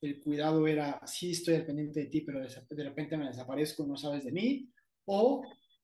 el 0.01 0.19
cuidado 0.19 0.67
era, 0.67 0.99
sí 1.05 1.31
estoy 1.31 1.55
al 1.55 1.65
pendiente 1.65 2.01
de 2.01 2.05
ti, 2.07 2.21
pero 2.21 2.41
de 2.41 2.83
repente 2.83 3.17
me 3.17 3.27
desaparezco 3.27 3.85
no 3.85 3.95
sabes 3.95 4.23
de 4.23 4.31
mí, 4.31 4.69
o 5.05 5.43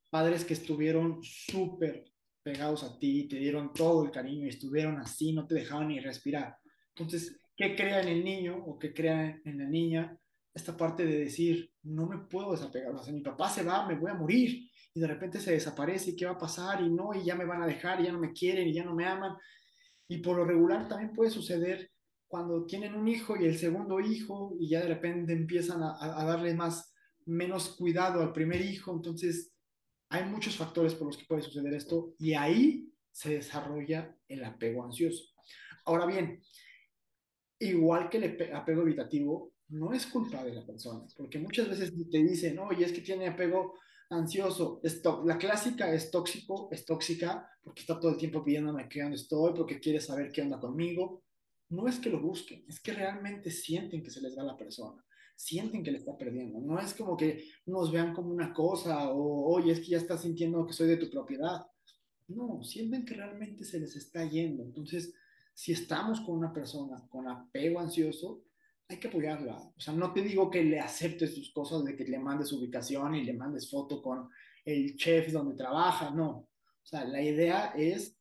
padres 0.10 0.44
que 0.44 0.54
estuvieron 0.54 1.20
súper 1.22 2.06
pegados 2.42 2.84
a 2.84 2.98
ti, 2.98 3.28
te 3.28 3.38
dieron 3.38 3.74
todo 3.74 4.04
el 4.04 4.12
cariño 4.12 4.46
y 4.46 4.50
estuvieron 4.50 4.98
así, 4.98 5.34
no 5.34 5.46
te 5.46 5.56
dejaban 5.56 5.90
ni 5.90 6.00
respirar. 6.00 6.58
Entonces, 6.96 7.40
¿qué 7.56 7.76
crea 7.76 8.02
en 8.02 8.08
el 8.08 8.24
niño 8.24 8.58
o 8.66 8.80
qué 8.80 8.94
crea 8.94 9.40
en 9.44 9.58
la 9.58 9.66
niña? 9.66 10.18
Esta 10.54 10.76
parte 10.76 11.06
de 11.06 11.20
decir, 11.20 11.72
no 11.84 12.08
me 12.08 12.18
puedo 12.18 12.52
desapegar, 12.54 12.96
o 12.96 13.04
sea, 13.04 13.14
mi 13.14 13.22
papá 13.22 13.50
se 13.50 13.64
va, 13.64 13.88
me 13.88 13.96
voy 13.96 14.10
a 14.10 14.16
morir, 14.16 14.68
y 14.94 15.00
de 15.00 15.08
repente 15.08 15.40
se 15.40 15.52
desaparece, 15.52 16.12
¿y 16.12 16.16
qué 16.16 16.26
va 16.26 16.32
a 16.32 16.38
pasar? 16.40 16.82
Y 16.82 16.90
no, 16.90 17.14
y 17.14 17.24
ya 17.24 17.36
me 17.36 17.46
van 17.46 17.62
a 17.62 17.68
dejar, 17.68 18.02
y 18.02 18.06
ya 18.06 18.12
no 18.12 18.20
me 18.20 18.34
quieren, 18.34 18.68
y 18.68 18.74
ya 18.74 18.84
no 18.84 18.96
me 18.96 19.06
aman. 19.06 19.36
Y 20.08 20.18
por 20.18 20.38
lo 20.38 20.46
regular 20.46 20.88
también 20.88 21.14
puede 21.14 21.30
suceder 21.30 21.92
cuando 22.28 22.66
tienen 22.66 22.96
un 22.96 23.08
hijo 23.08 23.36
y 23.36 23.46
el 23.46 23.58
segundo 23.58 24.00
hijo, 24.00 24.56
y 24.60 24.70
ya 24.70 24.82
de 24.82 24.90
repente 24.90 25.34
empiezan 25.34 25.82
a, 25.82 25.98
a 26.00 26.26
darle 26.26 26.54
más, 26.54 26.94
menos 27.26 27.70
cuidado 27.70 28.22
al 28.22 28.34
primer 28.34 28.62
hijo, 28.62 28.94
entonces 28.94 29.54
hay 30.10 30.26
muchos 30.26 30.56
factores 30.56 30.94
por 30.96 31.08
los 31.08 31.18
que 31.18 31.26
puede 31.26 31.42
suceder 31.42 31.74
esto, 31.74 32.14
y 32.20 32.34
ahí 32.34 32.92
se 33.12 33.36
desarrolla 33.36 34.16
el 34.28 34.44
apego 34.44 34.84
ansioso. 34.84 35.24
Ahora 35.86 36.06
bien, 36.06 36.42
igual 37.60 38.10
que 38.10 38.18
el 38.18 38.56
apego 38.56 38.84
evitativo, 38.84 39.54
no 39.70 39.94
es 39.94 40.06
culpa 40.06 40.44
de 40.44 40.54
la 40.54 40.66
persona, 40.66 41.06
porque 41.16 41.40
muchas 41.40 41.70
veces 41.70 41.94
te 42.10 42.24
dicen, 42.24 42.60
oye, 42.60 42.86
es 42.86 42.92
que 42.92 43.02
tiene 43.02 43.28
apego 43.28 43.74
ansioso, 44.10 44.80
es 44.84 45.02
la 45.26 45.38
clásica 45.38 45.94
es 45.94 46.10
tóxico, 46.12 46.70
es 46.72 46.86
tóxica, 46.86 47.50
porque 47.62 47.82
está 47.82 48.00
todo 48.00 48.12
el 48.12 48.18
tiempo 48.18 48.44
pidiéndome 48.44 48.88
qué 48.88 49.04
onda 49.04 49.16
estoy, 49.16 49.54
porque 49.54 49.80
quiere 49.80 50.00
saber 50.00 50.32
qué 50.32 50.42
onda 50.42 50.60
conmigo. 50.60 51.24
No 51.70 51.88
es 51.88 52.00
que 52.00 52.10
lo 52.10 52.22
busquen, 52.22 52.64
es 52.68 52.80
que 52.80 52.94
realmente 52.94 53.52
sienten 53.52 54.04
que 54.04 54.10
se 54.10 54.22
les 54.22 54.38
va 54.38 54.44
la 54.44 54.58
persona, 54.58 55.04
sienten 55.36 55.84
que 55.84 55.92
le 55.92 55.98
está 55.98 56.18
perdiendo. 56.18 56.60
No 56.60 56.80
es 56.80 56.94
como 56.94 57.18
que 57.18 57.50
nos 57.66 57.92
vean 57.92 58.14
como 58.14 58.30
una 58.30 58.54
cosa 58.54 59.10
o, 59.12 59.54
oye, 59.54 59.74
es 59.74 59.80
que 59.82 59.88
ya 59.88 59.98
estás 59.98 60.22
sintiendo 60.22 60.66
que 60.66 60.74
soy 60.74 60.88
de 60.88 60.98
tu 60.98 61.10
propiedad. 61.10 61.66
No, 62.28 62.64
sienten 62.64 63.06
que 63.06 63.16
realmente 63.16 63.64
se 63.66 63.80
les 63.80 63.96
está 63.96 64.26
yendo. 64.26 64.64
Entonces, 64.64 65.14
si 65.54 65.72
estamos 65.72 66.22
con 66.22 66.38
una 66.38 66.54
persona 66.54 67.06
con 67.10 67.28
apego 67.28 67.80
ansioso, 67.80 68.44
hay 68.88 69.00
que 69.00 69.08
apoyarla. 69.08 69.58
O 69.76 69.80
sea, 69.80 69.94
no 69.94 70.14
te 70.14 70.22
digo 70.22 70.50
que 70.50 70.64
le 70.64 70.80
aceptes 70.80 71.36
sus 71.36 71.52
cosas, 71.52 71.84
de 71.84 71.96
que 71.96 72.06
le 72.06 72.20
mandes 72.20 72.54
ubicación 72.54 73.16
y 73.16 73.24
le 73.24 73.34
mandes 73.34 73.70
foto 73.70 74.02
con 74.02 74.30
el 74.64 74.96
chef 74.96 75.32
donde 75.32 75.56
trabaja, 75.56 76.12
no. 76.12 76.30
O 76.30 76.86
sea, 76.86 77.04
la 77.06 77.22
idea 77.22 77.74
es 77.76 78.18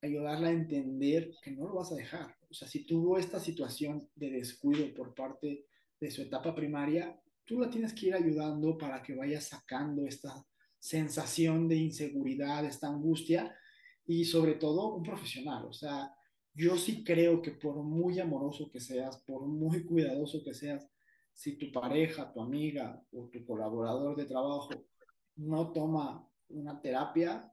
ayudarla 0.00 0.48
a 0.48 0.52
entender 0.52 1.32
que 1.42 1.50
no 1.50 1.68
lo 1.68 1.74
vas 1.74 1.92
a 1.92 1.96
dejar. 1.96 2.34
O 2.52 2.54
sea, 2.54 2.68
si 2.68 2.84
tuvo 2.84 3.16
esta 3.16 3.40
situación 3.40 4.10
de 4.14 4.30
descuido 4.30 4.92
por 4.92 5.14
parte 5.14 5.64
de 5.98 6.10
su 6.10 6.20
etapa 6.20 6.54
primaria, 6.54 7.18
tú 7.46 7.58
la 7.58 7.70
tienes 7.70 7.94
que 7.94 8.08
ir 8.08 8.14
ayudando 8.14 8.76
para 8.76 9.02
que 9.02 9.14
vaya 9.14 9.40
sacando 9.40 10.06
esta 10.06 10.46
sensación 10.78 11.66
de 11.66 11.76
inseguridad, 11.76 12.66
esta 12.66 12.88
angustia 12.88 13.56
y 14.04 14.26
sobre 14.26 14.56
todo 14.56 14.94
un 14.94 15.02
profesional. 15.02 15.64
O 15.64 15.72
sea, 15.72 16.14
yo 16.52 16.76
sí 16.76 17.02
creo 17.02 17.40
que 17.40 17.52
por 17.52 17.82
muy 17.82 18.20
amoroso 18.20 18.70
que 18.70 18.80
seas, 18.80 19.16
por 19.22 19.46
muy 19.46 19.86
cuidadoso 19.86 20.44
que 20.44 20.52
seas, 20.52 20.86
si 21.32 21.56
tu 21.56 21.72
pareja, 21.72 22.30
tu 22.34 22.42
amiga 22.42 23.02
o 23.12 23.30
tu 23.30 23.46
colaborador 23.46 24.14
de 24.14 24.26
trabajo 24.26 24.88
no 25.36 25.72
toma 25.72 26.28
una 26.48 26.78
terapia 26.82 27.50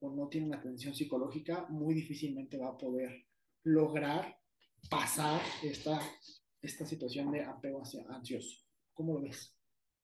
o 0.00 0.10
no 0.10 0.26
tiene 0.26 0.48
una 0.48 0.56
atención 0.56 0.92
psicológica, 0.92 1.68
muy 1.68 1.94
difícilmente 1.94 2.58
va 2.58 2.70
a 2.70 2.76
poder 2.76 3.27
lograr 3.68 4.38
pasar 4.88 5.40
esta, 5.62 6.00
esta 6.62 6.86
situación 6.86 7.30
de 7.30 7.44
apego 7.44 7.82
ansioso. 8.08 8.64
¿Cómo 8.94 9.14
lo 9.14 9.22
ves? 9.22 9.54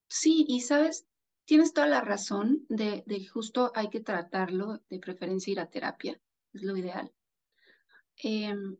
Sí, 0.09 0.45
y 0.49 0.61
sabes, 0.61 1.07
tienes 1.45 1.73
toda 1.73 1.87
la 1.87 2.01
razón 2.01 2.67
de, 2.69 3.03
de 3.07 3.27
justo 3.27 3.73
hay 3.75 3.89
que 3.89 4.01
tratarlo, 4.01 4.83
de 4.89 4.99
preferencia 4.99 5.53
ir 5.53 5.61
a 5.61 5.71
terapia, 5.71 6.21
es 6.53 6.63
lo 6.63 6.77
ideal. 6.77 7.13
Em, 8.17 8.77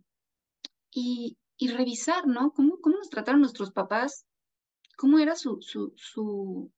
y, 0.91 1.39
revisar, 1.61 2.27
¿no? 2.27 2.53
¿Cómo, 2.53 2.79
¿Cómo 2.81 2.99
nos 2.99 3.09
trataron 3.09 3.41
nuestros 3.41 3.73
papás? 3.73 4.27
¿Cómo 4.99 5.19
era 5.19 5.35
su, 5.35 5.63
su, 5.63 5.95
su, 5.97 6.71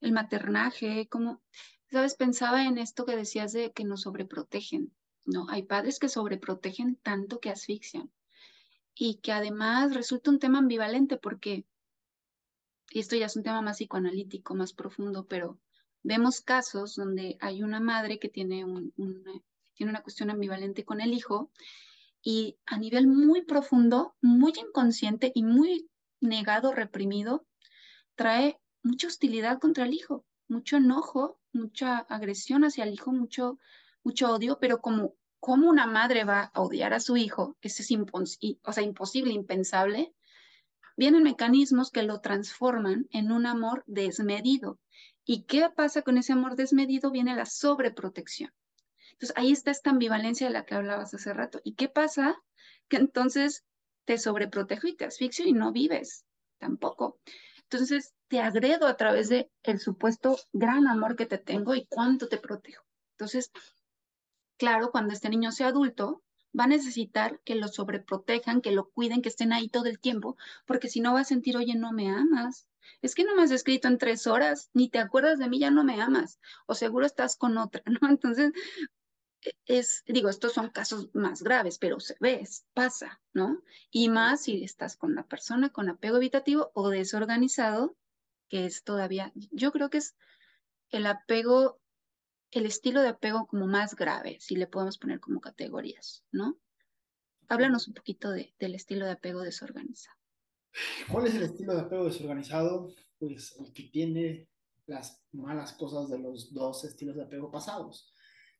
el 0.00 0.12
maternaje? 0.12 1.08
¿Cómo, 1.08 1.42
sabes? 1.90 2.16
Pensaba 2.16 2.64
en 2.64 2.78
esto 2.78 3.04
que 3.04 3.16
decías 3.16 3.52
de 3.52 3.72
que 3.72 3.84
nos 3.84 4.02
sobreprotegen, 4.02 4.94
¿no? 5.24 5.46
Hay 5.48 5.62
padres 5.62 5.98
que 5.98 6.08
sobreprotegen 6.08 6.96
tanto 6.96 7.40
que 7.40 7.50
asfixian 7.50 8.10
y 8.94 9.16
que 9.16 9.32
además 9.32 9.94
resulta 9.94 10.30
un 10.30 10.38
tema 10.38 10.58
ambivalente 10.58 11.16
porque, 11.16 11.64
y 12.90 13.00
esto 13.00 13.16
ya 13.16 13.26
es 13.26 13.36
un 13.36 13.42
tema 13.42 13.62
más 13.62 13.78
psicoanalítico, 13.78 14.54
más 14.54 14.72
profundo, 14.72 15.26
pero 15.26 15.58
vemos 16.02 16.40
casos 16.40 16.94
donde 16.94 17.36
hay 17.40 17.62
una 17.62 17.80
madre 17.80 18.18
que 18.18 18.28
tiene 18.28 18.64
un, 18.64 18.92
tiene 19.74 19.90
una 19.90 20.02
cuestión 20.02 20.30
ambivalente 20.30 20.84
con 20.84 21.00
el 21.00 21.12
hijo 21.12 21.50
y 22.22 22.56
a 22.66 22.78
nivel 22.78 23.06
muy 23.06 23.42
profundo, 23.42 24.14
muy 24.22 24.52
inconsciente 24.56 25.32
y 25.34 25.42
muy 25.42 25.90
negado, 26.20 26.72
reprimido, 26.72 27.46
trae 28.14 28.58
mucha 28.82 29.08
hostilidad 29.08 29.58
contra 29.58 29.84
el 29.84 29.94
hijo, 29.94 30.24
mucho 30.48 30.76
enojo, 30.76 31.40
mucha 31.52 31.98
agresión 31.98 32.64
hacia 32.64 32.84
el 32.84 32.94
hijo, 32.94 33.12
mucho, 33.12 33.58
mucho 34.04 34.32
odio, 34.32 34.58
pero 34.60 34.80
como, 34.80 35.14
como 35.40 35.68
una 35.68 35.86
madre 35.86 36.24
va 36.24 36.50
a 36.54 36.60
odiar 36.60 36.94
a 36.94 37.00
su 37.00 37.16
hijo, 37.16 37.56
eso 37.60 37.82
es 37.82 37.90
o 38.62 38.72
sea, 38.72 38.84
imposible, 38.84 39.32
impensable, 39.32 40.14
vienen 40.96 41.22
mecanismos 41.22 41.90
que 41.90 42.02
lo 42.02 42.20
transforman 42.20 43.08
en 43.10 43.32
un 43.32 43.46
amor 43.46 43.82
desmedido. 43.86 44.78
¿Y 45.24 45.44
qué 45.44 45.68
pasa 45.74 46.02
con 46.02 46.18
ese 46.18 46.34
amor 46.34 46.54
desmedido? 46.54 47.10
Viene 47.10 47.34
la 47.34 47.46
sobreprotección. 47.46 48.52
Entonces 49.12 49.36
ahí 49.36 49.52
está 49.52 49.70
esta 49.70 49.90
ambivalencia 49.90 50.46
de 50.46 50.52
la 50.52 50.64
que 50.64 50.74
hablabas 50.74 51.14
hace 51.14 51.32
rato. 51.32 51.60
¿Y 51.64 51.74
qué 51.74 51.88
pasa? 51.88 52.36
Que 52.88 52.96
entonces 52.96 53.64
te 54.04 54.18
sobreprotejo 54.18 54.86
y 54.86 54.96
te 54.96 55.06
asfixio 55.06 55.46
y 55.46 55.52
no 55.52 55.72
vives 55.72 56.26
tampoco. 56.58 57.18
Entonces 57.62 58.14
te 58.28 58.40
agredo 58.40 58.86
a 58.86 58.96
través 58.96 59.28
de 59.28 59.50
el 59.62 59.80
supuesto 59.80 60.38
gran 60.52 60.86
amor 60.86 61.16
que 61.16 61.26
te 61.26 61.38
tengo 61.38 61.74
y 61.74 61.86
cuánto 61.86 62.28
te 62.28 62.38
protejo. 62.38 62.84
Entonces, 63.12 63.50
claro, 64.56 64.90
cuando 64.90 65.12
este 65.12 65.28
niño 65.28 65.52
sea 65.52 65.68
adulto, 65.68 66.22
va 66.58 66.64
a 66.64 66.68
necesitar 66.68 67.40
que 67.44 67.56
lo 67.56 67.68
sobreprotejan, 67.68 68.60
que 68.60 68.72
lo 68.72 68.90
cuiden, 68.90 69.22
que 69.22 69.28
estén 69.28 69.52
ahí 69.52 69.68
todo 69.68 69.86
el 69.86 69.98
tiempo, 69.98 70.36
porque 70.66 70.88
si 70.88 71.00
no 71.00 71.14
va 71.14 71.20
a 71.20 71.24
sentir, 71.24 71.56
oye, 71.56 71.74
no 71.74 71.92
me 71.92 72.08
amas. 72.08 72.68
Es 73.02 73.14
que 73.14 73.24
no 73.24 73.34
me 73.34 73.42
has 73.42 73.50
escrito 73.50 73.88
en 73.88 73.98
tres 73.98 74.26
horas, 74.26 74.70
ni 74.74 74.88
te 74.88 74.98
acuerdas 74.98 75.38
de 75.38 75.48
mí, 75.48 75.58
ya 75.58 75.70
no 75.70 75.84
me 75.84 76.00
amas, 76.00 76.38
o 76.66 76.74
seguro 76.74 77.06
estás 77.06 77.36
con 77.36 77.58
otra, 77.58 77.82
¿no? 78.02 78.08
Entonces, 78.08 78.52
es, 79.66 80.04
digo, 80.06 80.28
estos 80.28 80.52
son 80.52 80.70
casos 80.70 81.10
más 81.14 81.42
graves, 81.42 81.78
pero 81.78 82.00
se 82.00 82.16
ve, 82.20 82.46
pasa, 82.72 83.20
¿no? 83.32 83.62
Y 83.90 84.08
más 84.08 84.42
si 84.42 84.64
estás 84.64 84.96
con 84.96 85.14
la 85.14 85.24
persona 85.24 85.70
con 85.70 85.88
apego 85.88 86.16
evitativo 86.16 86.70
o 86.74 86.88
desorganizado, 86.90 87.96
que 88.48 88.66
es 88.66 88.84
todavía, 88.84 89.32
yo 89.50 89.72
creo 89.72 89.90
que 89.90 89.98
es 89.98 90.16
el 90.90 91.06
apego, 91.06 91.80
el 92.54 92.66
estilo 92.66 93.02
de 93.02 93.08
apego 93.08 93.46
como 93.46 93.66
más 93.66 93.94
grave, 93.94 94.38
si 94.40 94.56
le 94.56 94.66
podemos 94.66 94.98
poner 94.98 95.20
como 95.20 95.40
categorías, 95.40 96.24
¿no? 96.32 96.58
Háblanos 97.48 97.88
un 97.88 97.94
poquito 97.94 98.30
de, 98.30 98.54
del 98.58 98.74
estilo 98.74 99.04
de 99.06 99.12
apego 99.12 99.40
desorganizado. 99.40 100.16
¿Cuál 101.10 101.26
es 101.26 101.34
el 101.34 101.42
estilo 101.42 101.74
de 101.74 101.82
apego 101.82 102.04
desorganizado? 102.06 102.94
Pues 103.18 103.54
el 103.58 103.72
que 103.72 103.84
tiene 103.84 104.48
las 104.86 105.22
malas 105.32 105.72
cosas 105.74 106.08
de 106.10 106.18
los 106.18 106.52
dos 106.52 106.84
estilos 106.84 107.16
de 107.16 107.24
apego 107.24 107.50
pasados 107.50 108.14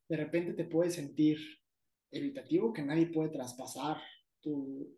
de 0.07 0.17
repente 0.17 0.53
te 0.53 0.65
puedes 0.65 0.95
sentir 0.95 1.37
evitativo, 2.11 2.73
que 2.73 2.83
nadie 2.83 3.07
puede 3.07 3.29
traspasar 3.29 3.97
tu, 4.41 4.95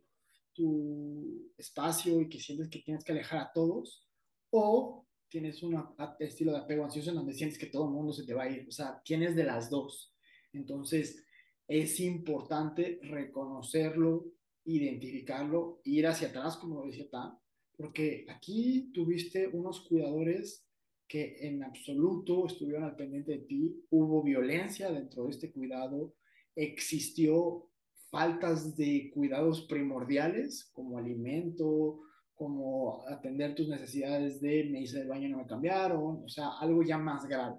tu 0.54 1.52
espacio 1.58 2.22
y 2.22 2.30
que 2.30 2.40
sientes 2.40 2.70
que 2.70 2.80
tienes 2.80 3.04
que 3.04 3.14
alejar 3.14 3.40
a 3.40 3.52
todos, 3.54 4.08
o 4.50 5.07
tienes 5.30 5.62
un 5.64 5.84
estilo 6.20 6.52
de 6.52 6.60
apego 6.60 6.86
ansioso 6.86 7.10
en 7.10 7.18
donde 7.18 7.34
sientes 7.34 7.60
que 7.60 7.68
todo 7.68 7.86
el 7.86 7.94
mundo 7.94 8.14
se 8.14 8.26
te 8.26 8.34
va 8.34 8.44
a 8.44 8.50
ir, 8.50 8.66
o 8.68 8.72
sea, 8.72 9.02
tienes 9.04 9.36
de 9.36 9.44
las 9.44 9.70
dos. 9.70 10.14
Entonces, 10.54 11.26
es 11.68 12.00
importante 12.00 13.00
reconocerlo, 13.04 14.32
identificarlo, 14.66 15.82
ir 15.84 16.08
hacia 16.08 16.30
atrás, 16.30 16.58
como 16.58 16.80
lo 16.80 16.88
decía 16.88 17.10
Tan, 17.10 17.38
porque 17.76 18.26
aquí 18.30 18.92
tuviste 18.94 19.48
unos 19.48 19.82
cuidadores 19.82 20.66
que 21.08 21.38
en 21.40 21.64
absoluto 21.64 22.46
estuvieron 22.46 22.84
al 22.84 22.96
pendiente 22.96 23.34
de 23.34 23.46
ti, 23.46 23.86
hubo 23.90 24.24
violencia 24.24 24.92
dentro 24.92 25.26
de 25.26 25.32
este 25.32 25.52
cuidado, 25.52 26.16
existió 26.56 27.70
faltas 28.10 28.76
de 28.76 29.12
cuidados 29.14 29.68
primordiales 29.68 30.70
como 30.74 30.98
alimento, 30.98 32.02
como 32.38 33.06
atender 33.08 33.56
tus 33.56 33.68
necesidades 33.68 34.40
de 34.40 34.70
me 34.72 34.82
hice 34.82 35.02
el 35.02 35.08
baño 35.08 35.28
no 35.28 35.38
me 35.40 35.48
cambiaron, 35.48 36.24
o 36.24 36.30
sea, 36.30 36.52
algo 36.60 36.84
ya 36.84 36.98
más 36.98 37.26
grave, 37.26 37.56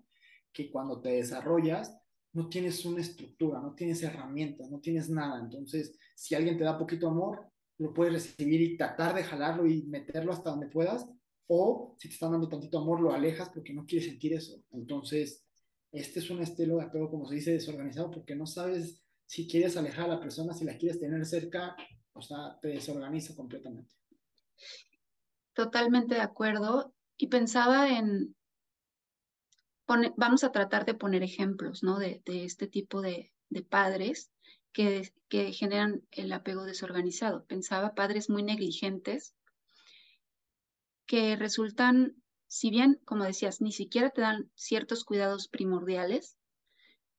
que 0.53 0.71
cuando 0.71 1.01
te 1.01 1.11
desarrollas 1.11 1.95
no 2.33 2.49
tienes 2.49 2.85
una 2.85 3.01
estructura, 3.01 3.61
no 3.61 3.75
tienes 3.75 4.03
herramientas, 4.03 4.71
no 4.71 4.79
tienes 4.81 5.11
nada. 5.11 5.41
Entonces, 5.41 5.99
si 6.15 6.35
alguien 6.35 6.57
te 6.57 6.65
da 6.65 6.79
poquito 6.79 7.09
amor, 7.09 7.51
lo 7.79 7.93
puedes 7.93 8.13
recibir 8.13 8.61
y 8.61 8.77
tratar 8.77 9.15
de 9.15 9.25
jalarlo 9.25 9.67
y 9.67 9.83
meterlo 9.87 10.33
hasta 10.33 10.51
donde 10.51 10.69
puedas, 10.69 11.09
o 11.49 11.97
si 11.99 12.09
te 12.09 12.15
están 12.15 12.33
dando 12.33 12.49
tantito 12.49 12.79
amor, 12.79 13.01
lo 13.01 13.13
alejas 13.13 13.49
porque 13.49 13.73
no 13.73 13.85
quieres 13.85 14.09
sentir 14.09 14.35
eso. 14.35 14.63
Entonces, 14.71 15.45
este 15.91 16.21
es 16.21 16.31
un 16.31 16.41
estilo 16.41 16.77
de 16.77 16.85
apego, 16.85 17.11
como 17.11 17.27
se 17.27 17.37
dice, 17.37 17.53
desorganizado, 17.53 18.11
porque 18.11 18.37
no 18.37 18.47
sabes 18.47 19.03
si 19.27 19.49
quieres 19.49 19.77
alejar 19.77 20.05
a 20.05 20.15
la 20.15 20.21
persona, 20.21 20.53
si 20.53 20.65
la 20.65 20.77
quieres 20.77 21.01
tener 21.01 21.25
cerca, 21.27 21.75
o 22.13 22.23
sea, 22.23 22.59
te 22.61 22.69
desorganiza 22.69 23.35
completamente. 23.35 23.98
Totalmente 25.59 26.15
de 26.15 26.21
acuerdo. 26.21 26.95
Y 27.17 27.27
pensaba 27.27 27.89
en, 27.89 28.37
vamos 30.17 30.45
a 30.45 30.53
tratar 30.53 30.85
de 30.85 30.95
poner 30.95 31.25
ejemplos, 31.25 31.83
¿no? 31.83 31.99
De, 31.99 32.23
este 32.27 32.69
tipo 32.69 33.03
de, 33.03 33.33
padres 33.69 34.31
que, 34.73 35.13
que, 35.29 35.51
generan 35.53 36.07
el 36.13 36.33
apego 36.33 36.63
desorganizado. 36.63 37.45
Pensaba 37.47 37.97
padres 37.97 38.31
muy 38.31 38.45
negligentes 38.45 39.35
que 41.07 41.35
resultan, 41.35 42.15
si 42.47 42.71
bien, 42.71 43.01
como 43.05 43.25
decías, 43.25 43.61
ni 43.61 43.73
siquiera 43.73 44.11
te 44.11 44.21
dan 44.21 44.53
ciertos 44.55 45.03
cuidados 45.03 45.49
primordiales 45.49 46.37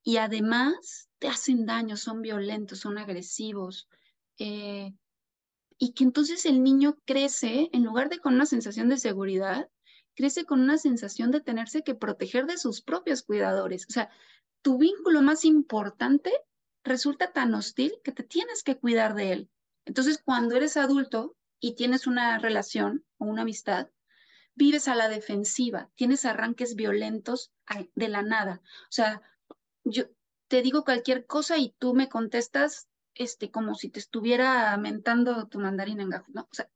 y 0.02 0.16
además 0.16 1.10
te 1.18 1.28
hacen 1.28 1.66
daño, 1.66 1.98
son 1.98 2.22
violentos, 2.22 2.80
son 2.80 3.00
agresivos. 3.00 3.90
Eh, 4.38 4.94
y 5.80 5.94
que 5.94 6.04
entonces 6.04 6.46
el 6.46 6.62
niño 6.62 7.00
crece, 7.06 7.70
en 7.72 7.86
lugar 7.86 8.10
de 8.10 8.20
con 8.20 8.36
una 8.36 8.46
sensación 8.46 8.90
de 8.90 8.98
seguridad, 8.98 9.70
crece 10.14 10.46
con 10.46 10.60
una 10.60 10.78
sensación 10.78 11.32
de 11.32 11.40
tenerse 11.40 11.84
que 11.84 11.96
proteger 11.96 12.46
de 12.46 12.58
sus 12.58 12.82
propios 12.82 13.24
cuidadores. 13.24 13.86
O 13.90 13.94
sea, 13.94 14.10
tu 14.62 14.78
vínculo 14.78 15.22
más 15.22 15.46
importante 15.46 16.34
resulta 16.84 17.32
tan 17.32 17.54
hostil 17.54 17.94
que 18.04 18.12
te 18.12 18.24
tienes 18.24 18.62
que 18.62 18.78
cuidar 18.78 19.16
de 19.16 19.32
él. 19.32 19.50
Entonces, 19.86 20.22
cuando 20.24 20.58
eres 20.58 20.76
adulto 20.76 21.38
y 21.62 21.76
tienes 21.76 22.08
una 22.08 22.38
relación 22.40 23.06
o 23.18 23.26
una 23.26 23.44
amistad, 23.44 23.88
vives 24.56 24.90
a 24.90 24.96
la 24.96 25.08
defensiva, 25.08 25.90
tienes 25.96 26.26
arranques 26.26 26.76
violentos 26.76 27.54
de 27.96 28.10
la 28.10 28.22
nada. 28.22 28.62
O 28.66 28.92
sea, 28.92 29.22
yo 29.86 30.04
te 30.50 30.62
digo 30.62 30.84
cualquier 30.84 31.26
cosa 31.26 31.58
y 31.58 31.74
tú 31.80 31.94
me 31.94 32.10
contestas 32.10 32.89
este, 33.20 33.52
como 33.52 33.76
si 33.76 33.90
te 33.90 34.00
estuviera 34.00 34.76
mentando 34.78 35.48
tu 35.48 35.60
mandarín 35.60 36.00
en 36.00 36.10
gajos, 36.10 36.34
¿no? 36.34 36.48
O 36.50 36.54
sea, 36.54 36.70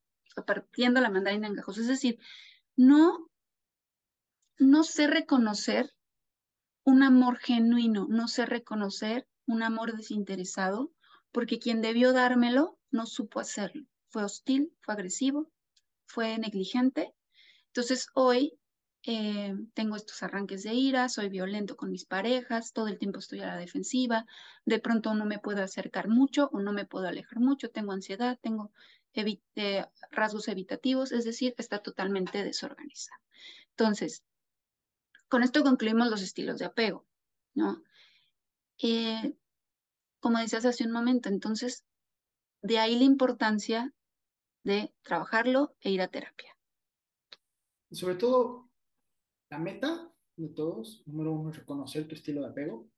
partiendo 0.46 1.00
la 1.00 1.10
mandarina 1.10 1.48
en 1.48 1.54
gajos. 1.54 1.78
Es 1.78 1.88
decir, 1.88 2.18
no 2.76 3.30
no 4.58 4.84
sé 4.84 5.06
reconocer 5.06 5.94
un 6.84 7.02
amor 7.02 7.38
genuino, 7.38 8.06
no 8.08 8.28
sé 8.28 8.46
reconocer 8.46 9.26
un 9.46 9.62
amor 9.62 9.96
desinteresado, 9.96 10.92
porque 11.32 11.58
quien 11.58 11.80
debió 11.80 12.12
dármelo 12.12 12.78
no 12.90 13.06
supo 13.06 13.40
hacerlo. 13.40 13.86
Fue 14.08 14.22
hostil, 14.22 14.72
fue 14.80 14.94
agresivo, 14.94 15.50
fue 16.06 16.38
negligente. 16.38 17.14
Entonces 17.66 18.08
hoy 18.14 18.56
eh, 19.06 19.54
tengo 19.74 19.96
estos 19.96 20.22
arranques 20.22 20.62
de 20.62 20.72
ira, 20.72 21.10
soy 21.10 21.28
violento 21.28 21.76
con 21.76 21.90
mis 21.90 22.06
parejas, 22.06 22.72
todo 22.72 22.88
el 22.88 22.98
tiempo 22.98 23.18
estoy 23.18 23.40
a 23.40 23.48
la 23.48 23.56
defensiva, 23.56 24.24
de 24.64 24.78
pronto 24.78 25.14
no 25.14 25.26
me 25.26 25.38
puedo 25.38 25.62
acercar 25.62 26.08
mucho 26.08 26.48
o 26.52 26.60
no 26.60 26.72
me 26.72 26.86
puedo 26.86 27.06
alejar 27.06 27.38
mucho, 27.38 27.70
tengo 27.70 27.92
ansiedad, 27.92 28.38
tengo 28.40 28.72
eh, 29.12 29.84
rasgos 30.10 30.48
evitativos, 30.48 31.12
es 31.12 31.24
decir, 31.24 31.54
está 31.58 31.80
totalmente 31.80 32.42
desorganizada. 32.42 33.20
Entonces, 33.70 34.24
con 35.28 35.42
esto 35.42 35.62
concluimos 35.62 36.08
los 36.08 36.22
estilos 36.22 36.58
de 36.58 36.64
apego, 36.64 37.04
¿no? 37.54 37.82
Eh, 38.82 39.36
como 40.18 40.38
decías 40.38 40.64
hace 40.64 40.84
un 40.84 40.92
momento, 40.92 41.28
entonces, 41.28 41.84
de 42.62 42.78
ahí 42.78 42.96
la 42.96 43.04
importancia 43.04 43.92
de 44.62 44.94
trabajarlo 45.02 45.76
e 45.80 45.90
ir 45.90 46.00
a 46.00 46.08
terapia. 46.08 46.56
sobre 47.90 48.14
todo, 48.16 48.63
la 49.54 49.60
meta 49.60 50.12
de 50.36 50.48
todos, 50.48 51.04
número 51.06 51.32
uno, 51.32 51.50
es 51.50 51.58
reconocer 51.58 52.08
tu 52.08 52.16
estilo 52.16 52.40
de 52.40 52.48
apego 52.48 52.90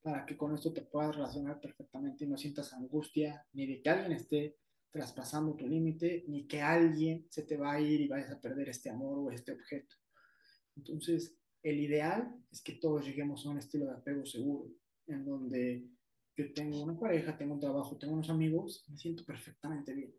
para 0.00 0.24
que 0.24 0.34
con 0.34 0.54
esto 0.54 0.72
te 0.72 0.80
puedas 0.80 1.14
relacionar 1.14 1.60
perfectamente 1.60 2.24
y 2.24 2.26
no 2.26 2.38
sientas 2.38 2.72
angustia 2.72 3.46
ni 3.52 3.66
de 3.66 3.82
que 3.82 3.90
alguien 3.90 4.12
esté 4.12 4.56
traspasando 4.90 5.54
tu 5.54 5.66
límite, 5.66 6.24
ni 6.26 6.46
que 6.46 6.62
alguien 6.62 7.26
se 7.28 7.42
te 7.42 7.58
va 7.58 7.72
a 7.72 7.80
ir 7.82 8.00
y 8.00 8.08
vayas 8.08 8.30
a 8.30 8.40
perder 8.40 8.70
este 8.70 8.88
amor 8.88 9.18
o 9.18 9.30
este 9.30 9.52
objeto. 9.52 9.94
Entonces, 10.74 11.36
el 11.62 11.78
ideal 11.80 12.34
es 12.50 12.62
que 12.62 12.76
todos 12.76 13.04
lleguemos 13.04 13.44
a 13.44 13.50
un 13.50 13.58
estilo 13.58 13.84
de 13.84 13.92
apego 13.92 14.24
seguro, 14.24 14.70
en 15.06 15.22
donde 15.26 15.86
yo 16.34 16.50
tengo 16.54 16.82
una 16.82 16.98
pareja, 16.98 17.36
tengo 17.36 17.52
un 17.52 17.60
trabajo, 17.60 17.98
tengo 17.98 18.14
unos 18.14 18.30
amigos, 18.30 18.86
me 18.88 18.96
siento 18.96 19.22
perfectamente 19.26 19.92
bien. 19.92 20.14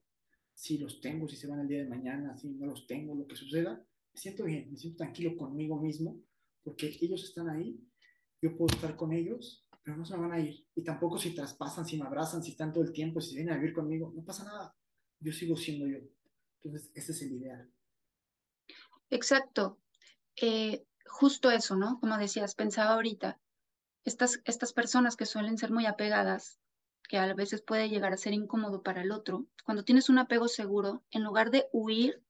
Si 0.53 0.77
los 0.77 1.01
tengo, 1.01 1.27
si 1.27 1.35
se 1.35 1.47
van 1.47 1.61
el 1.61 1.67
día 1.67 1.79
de 1.79 1.89
mañana, 1.89 2.37
si 2.37 2.49
no 2.49 2.67
los 2.67 2.85
tengo, 2.85 3.15
lo 3.15 3.25
que 3.25 3.35
suceda, 3.35 3.83
me 4.15 4.21
siento 4.21 4.45
bien, 4.45 4.71
me 4.71 4.77
siento 4.77 5.03
tranquilo 5.03 5.35
conmigo 5.35 5.77
mismo, 5.77 6.17
porque 6.63 6.97
ellos 7.01 7.21
están 7.21 7.49
ahí, 7.49 7.77
yo 8.41 8.55
puedo 8.55 8.73
estar 8.73 8.95
con 8.95 9.11
ellos, 9.11 9.67
pero 9.83 9.97
no 9.97 10.05
se 10.05 10.15
van 10.15 10.31
a 10.31 10.39
ir. 10.39 10.65
Y 10.73 10.83
tampoco 10.83 11.17
si 11.17 11.35
traspasan, 11.35 11.85
si 11.85 11.97
me 11.97 12.05
abrazan, 12.05 12.41
si 12.41 12.51
están 12.51 12.71
todo 12.71 12.85
el 12.85 12.93
tiempo, 12.93 13.19
si 13.19 13.35
vienen 13.35 13.53
a 13.53 13.57
vivir 13.57 13.73
conmigo, 13.73 14.13
no 14.15 14.23
pasa 14.23 14.45
nada. 14.45 14.73
Yo 15.19 15.33
sigo 15.33 15.57
siendo 15.57 15.85
yo. 15.85 15.97
Entonces, 16.63 16.91
ese 16.95 17.11
es 17.11 17.21
el 17.23 17.33
ideal. 17.33 17.69
Exacto. 19.09 19.81
Eh, 20.41 20.85
justo 21.05 21.51
eso, 21.51 21.75
¿no? 21.75 21.99
Como 21.99 22.17
decías, 22.17 22.55
pensaba 22.55 22.93
ahorita, 22.93 23.41
estas, 24.05 24.41
estas 24.45 24.71
personas 24.71 25.17
que 25.17 25.25
suelen 25.25 25.57
ser 25.57 25.71
muy 25.71 25.87
apegadas, 25.87 26.61
que 27.09 27.17
a 27.17 27.33
veces 27.33 27.61
puede 27.61 27.89
llegar 27.89 28.13
a 28.13 28.17
ser 28.17 28.31
incómodo 28.31 28.81
para 28.81 29.01
el 29.01 29.11
otro, 29.11 29.45
cuando 29.65 29.83
tienes 29.83 30.07
un 30.07 30.19
apego 30.19 30.47
seguro, 30.47 31.03
en 31.11 31.23
lugar 31.23 31.51
de 31.51 31.67
huir, 31.73 32.24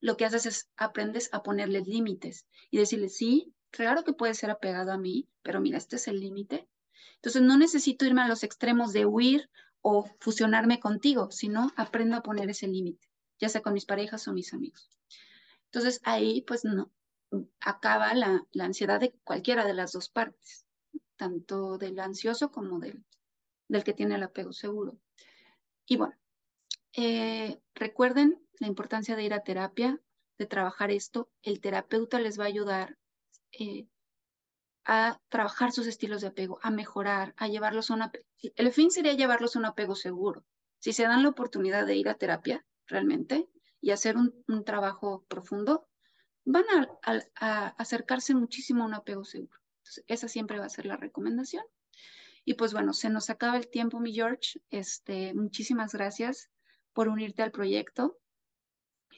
lo 0.00 0.16
que 0.16 0.24
haces 0.24 0.46
es 0.46 0.70
aprendes 0.76 1.28
a 1.32 1.42
ponerle 1.42 1.80
límites 1.80 2.46
y 2.70 2.78
decirle, 2.78 3.08
sí, 3.08 3.52
claro 3.70 4.04
que 4.04 4.12
puede 4.12 4.34
ser 4.34 4.50
apegado 4.50 4.92
a 4.92 4.98
mí, 4.98 5.28
pero 5.42 5.60
mira, 5.60 5.78
este 5.78 5.96
es 5.96 6.08
el 6.08 6.20
límite. 6.20 6.68
Entonces 7.16 7.42
no 7.42 7.56
necesito 7.56 8.04
irme 8.04 8.22
a 8.22 8.28
los 8.28 8.44
extremos 8.44 8.92
de 8.92 9.06
huir 9.06 9.50
o 9.80 10.04
fusionarme 10.20 10.80
contigo, 10.80 11.30
sino 11.30 11.72
aprendo 11.76 12.16
a 12.16 12.22
poner 12.22 12.48
ese 12.50 12.68
límite, 12.68 13.08
ya 13.40 13.48
sea 13.48 13.62
con 13.62 13.72
mis 13.72 13.86
parejas 13.86 14.26
o 14.28 14.32
mis 14.32 14.54
amigos. 14.54 14.90
Entonces 15.64 16.00
ahí 16.04 16.42
pues 16.42 16.64
no, 16.64 16.90
acaba 17.60 18.14
la, 18.14 18.46
ansiedad 18.60 19.00
de 19.00 19.12
cualquiera 19.24 19.64
de 19.64 19.74
las 19.74 19.92
dos 19.92 20.08
partes, 20.08 20.66
tanto 21.16 21.78
del 21.78 21.98
ansioso 21.98 22.50
como 22.50 22.78
del, 22.78 23.04
del 23.68 23.84
que 23.84 23.94
tiene 23.94 24.14
el 24.14 24.22
apego 24.22 24.52
seguro. 24.52 24.98
Y 25.86 25.96
bueno, 25.96 26.14
eh, 26.94 27.60
recuerden 27.74 28.40
la 28.58 28.66
importancia 28.66 29.16
de 29.16 29.24
ir 29.24 29.34
a 29.34 29.44
terapia, 29.44 30.00
de 30.38 30.46
trabajar 30.46 30.90
esto. 30.90 31.30
El 31.42 31.60
terapeuta 31.60 32.20
les 32.20 32.38
va 32.38 32.44
a 32.44 32.48
ayudar 32.48 32.96
eh, 33.52 33.86
a 34.84 35.20
trabajar 35.28 35.72
sus 35.72 35.86
estilos 35.86 36.20
de 36.20 36.28
apego, 36.28 36.58
a 36.62 36.70
mejorar, 36.70 37.34
a 37.36 37.48
llevarlos 37.48 37.90
a 37.90 37.94
un 37.94 38.02
apego. 38.02 38.24
El 38.56 38.72
fin 38.72 38.90
sería 38.90 39.12
llevarlos 39.12 39.56
a 39.56 39.58
un 39.58 39.66
apego 39.66 39.94
seguro. 39.94 40.44
Si 40.78 40.92
se 40.92 41.02
dan 41.02 41.22
la 41.22 41.28
oportunidad 41.28 41.86
de 41.86 41.96
ir 41.96 42.08
a 42.08 42.14
terapia 42.14 42.64
realmente 42.86 43.48
y 43.80 43.90
hacer 43.90 44.16
un 44.16 44.64
trabajo 44.64 45.24
profundo, 45.28 45.88
van 46.48 46.64
a, 47.02 47.74
acercarse 47.76 48.34
muchísimo 48.34 48.82
a 48.82 48.86
un 48.86 48.94
apego 48.94 49.24
seguro. 49.24 49.60
esa 50.06 50.28
siempre 50.28 50.58
va 50.58 50.64
a 50.64 50.70
ser 50.70 50.86
la 50.86 50.96
recomendación. 50.96 51.64
Y 52.44 52.54
pues 52.54 52.72
bueno, 52.72 52.94
se 52.94 53.10
nos 53.10 53.28
acaba 53.28 53.58
el 53.58 53.68
tiempo, 53.68 54.00
mi 54.00 54.14
George. 54.14 54.60
Este, 54.70 55.34
muchísimas 55.34 55.92
gracias 55.92 56.50
por 56.98 57.06
unirte 57.06 57.42
al 57.42 57.52
proyecto. 57.52 58.18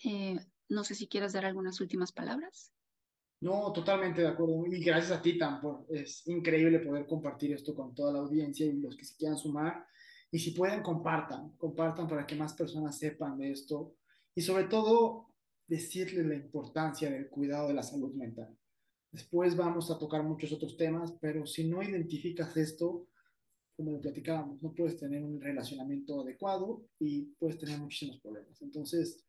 Eh, 0.04 0.36
no 0.68 0.84
sé 0.84 0.94
si 0.94 1.08
quieres 1.08 1.32
dar 1.32 1.46
algunas 1.46 1.80
últimas 1.80 2.12
palabras. 2.12 2.74
No, 3.40 3.72
totalmente 3.72 4.20
de 4.20 4.28
acuerdo. 4.28 4.66
Y 4.66 4.84
gracias 4.84 5.18
a 5.18 5.22
ti, 5.22 5.38
Tam, 5.38 5.62
es 5.88 6.26
increíble 6.26 6.80
poder 6.80 7.06
compartir 7.06 7.54
esto 7.54 7.74
con 7.74 7.94
toda 7.94 8.12
la 8.12 8.18
audiencia 8.18 8.66
y 8.66 8.74
los 8.74 8.98
que 8.98 9.06
se 9.06 9.16
quieran 9.16 9.38
sumar. 9.38 9.86
Y 10.30 10.38
si 10.38 10.50
pueden, 10.50 10.82
compartan, 10.82 11.56
compartan 11.56 12.06
para 12.06 12.26
que 12.26 12.34
más 12.34 12.52
personas 12.52 12.98
sepan 12.98 13.38
de 13.38 13.50
esto. 13.50 13.94
Y 14.34 14.42
sobre 14.42 14.64
todo, 14.64 15.32
decirles 15.66 16.26
la 16.26 16.34
importancia 16.34 17.10
del 17.10 17.30
cuidado 17.30 17.68
de 17.68 17.74
la 17.76 17.82
salud 17.82 18.12
mental. 18.12 18.54
Después 19.10 19.56
vamos 19.56 19.90
a 19.90 19.98
tocar 19.98 20.22
muchos 20.22 20.52
otros 20.52 20.76
temas, 20.76 21.14
pero 21.18 21.46
si 21.46 21.66
no 21.66 21.82
identificas 21.82 22.54
esto, 22.58 23.06
como 23.84 24.00
platicábamos, 24.00 24.62
no 24.62 24.72
puedes 24.72 24.98
tener 24.98 25.22
un 25.22 25.40
relacionamiento 25.40 26.20
adecuado 26.20 26.84
y 26.98 27.22
puedes 27.38 27.58
tener 27.58 27.78
muchísimos 27.78 28.20
problemas. 28.20 28.60
Entonces, 28.60 29.24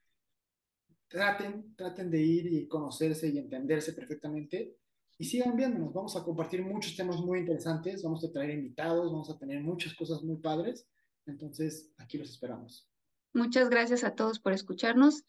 traten, 1.08 1.74
traten 1.76 2.12
de 2.12 2.22
ir 2.22 2.54
y 2.54 2.68
conocerse 2.68 3.30
y 3.30 3.38
entenderse 3.38 3.94
perfectamente 3.94 4.76
y 5.18 5.26
sigan 5.26 5.56
viéndonos. 5.56 5.94
Vamos 5.94 6.16
a 6.16 6.24
compartir 6.24 6.64
muchos 6.64 6.96
temas 6.96 7.18
muy 7.18 7.40
interesantes, 7.40 8.04
vamos 8.04 8.24
a 8.26 8.32
traer 8.32 8.52
invitados, 8.52 9.12
vamos 9.12 9.30
a 9.30 9.38
tener 9.38 9.62
muchas 9.62 9.94
cosas 9.94 10.22
muy 10.24 10.38
padres. 10.38 10.88
Entonces, 11.26 11.92
aquí 11.98 12.18
los 12.18 12.30
esperamos. 12.30 12.90
Muchas 13.34 13.70
gracias 13.70 14.04
a 14.04 14.16
todos 14.16 14.40
por 14.40 14.52
escucharnos. 14.52 15.24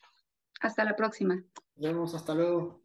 Hasta 0.61 0.85
la 0.85 0.97
próxima. 0.97 1.45
Nos 1.77 1.87
vemos, 1.87 2.15
hasta 2.15 2.35
luego. 2.35 2.83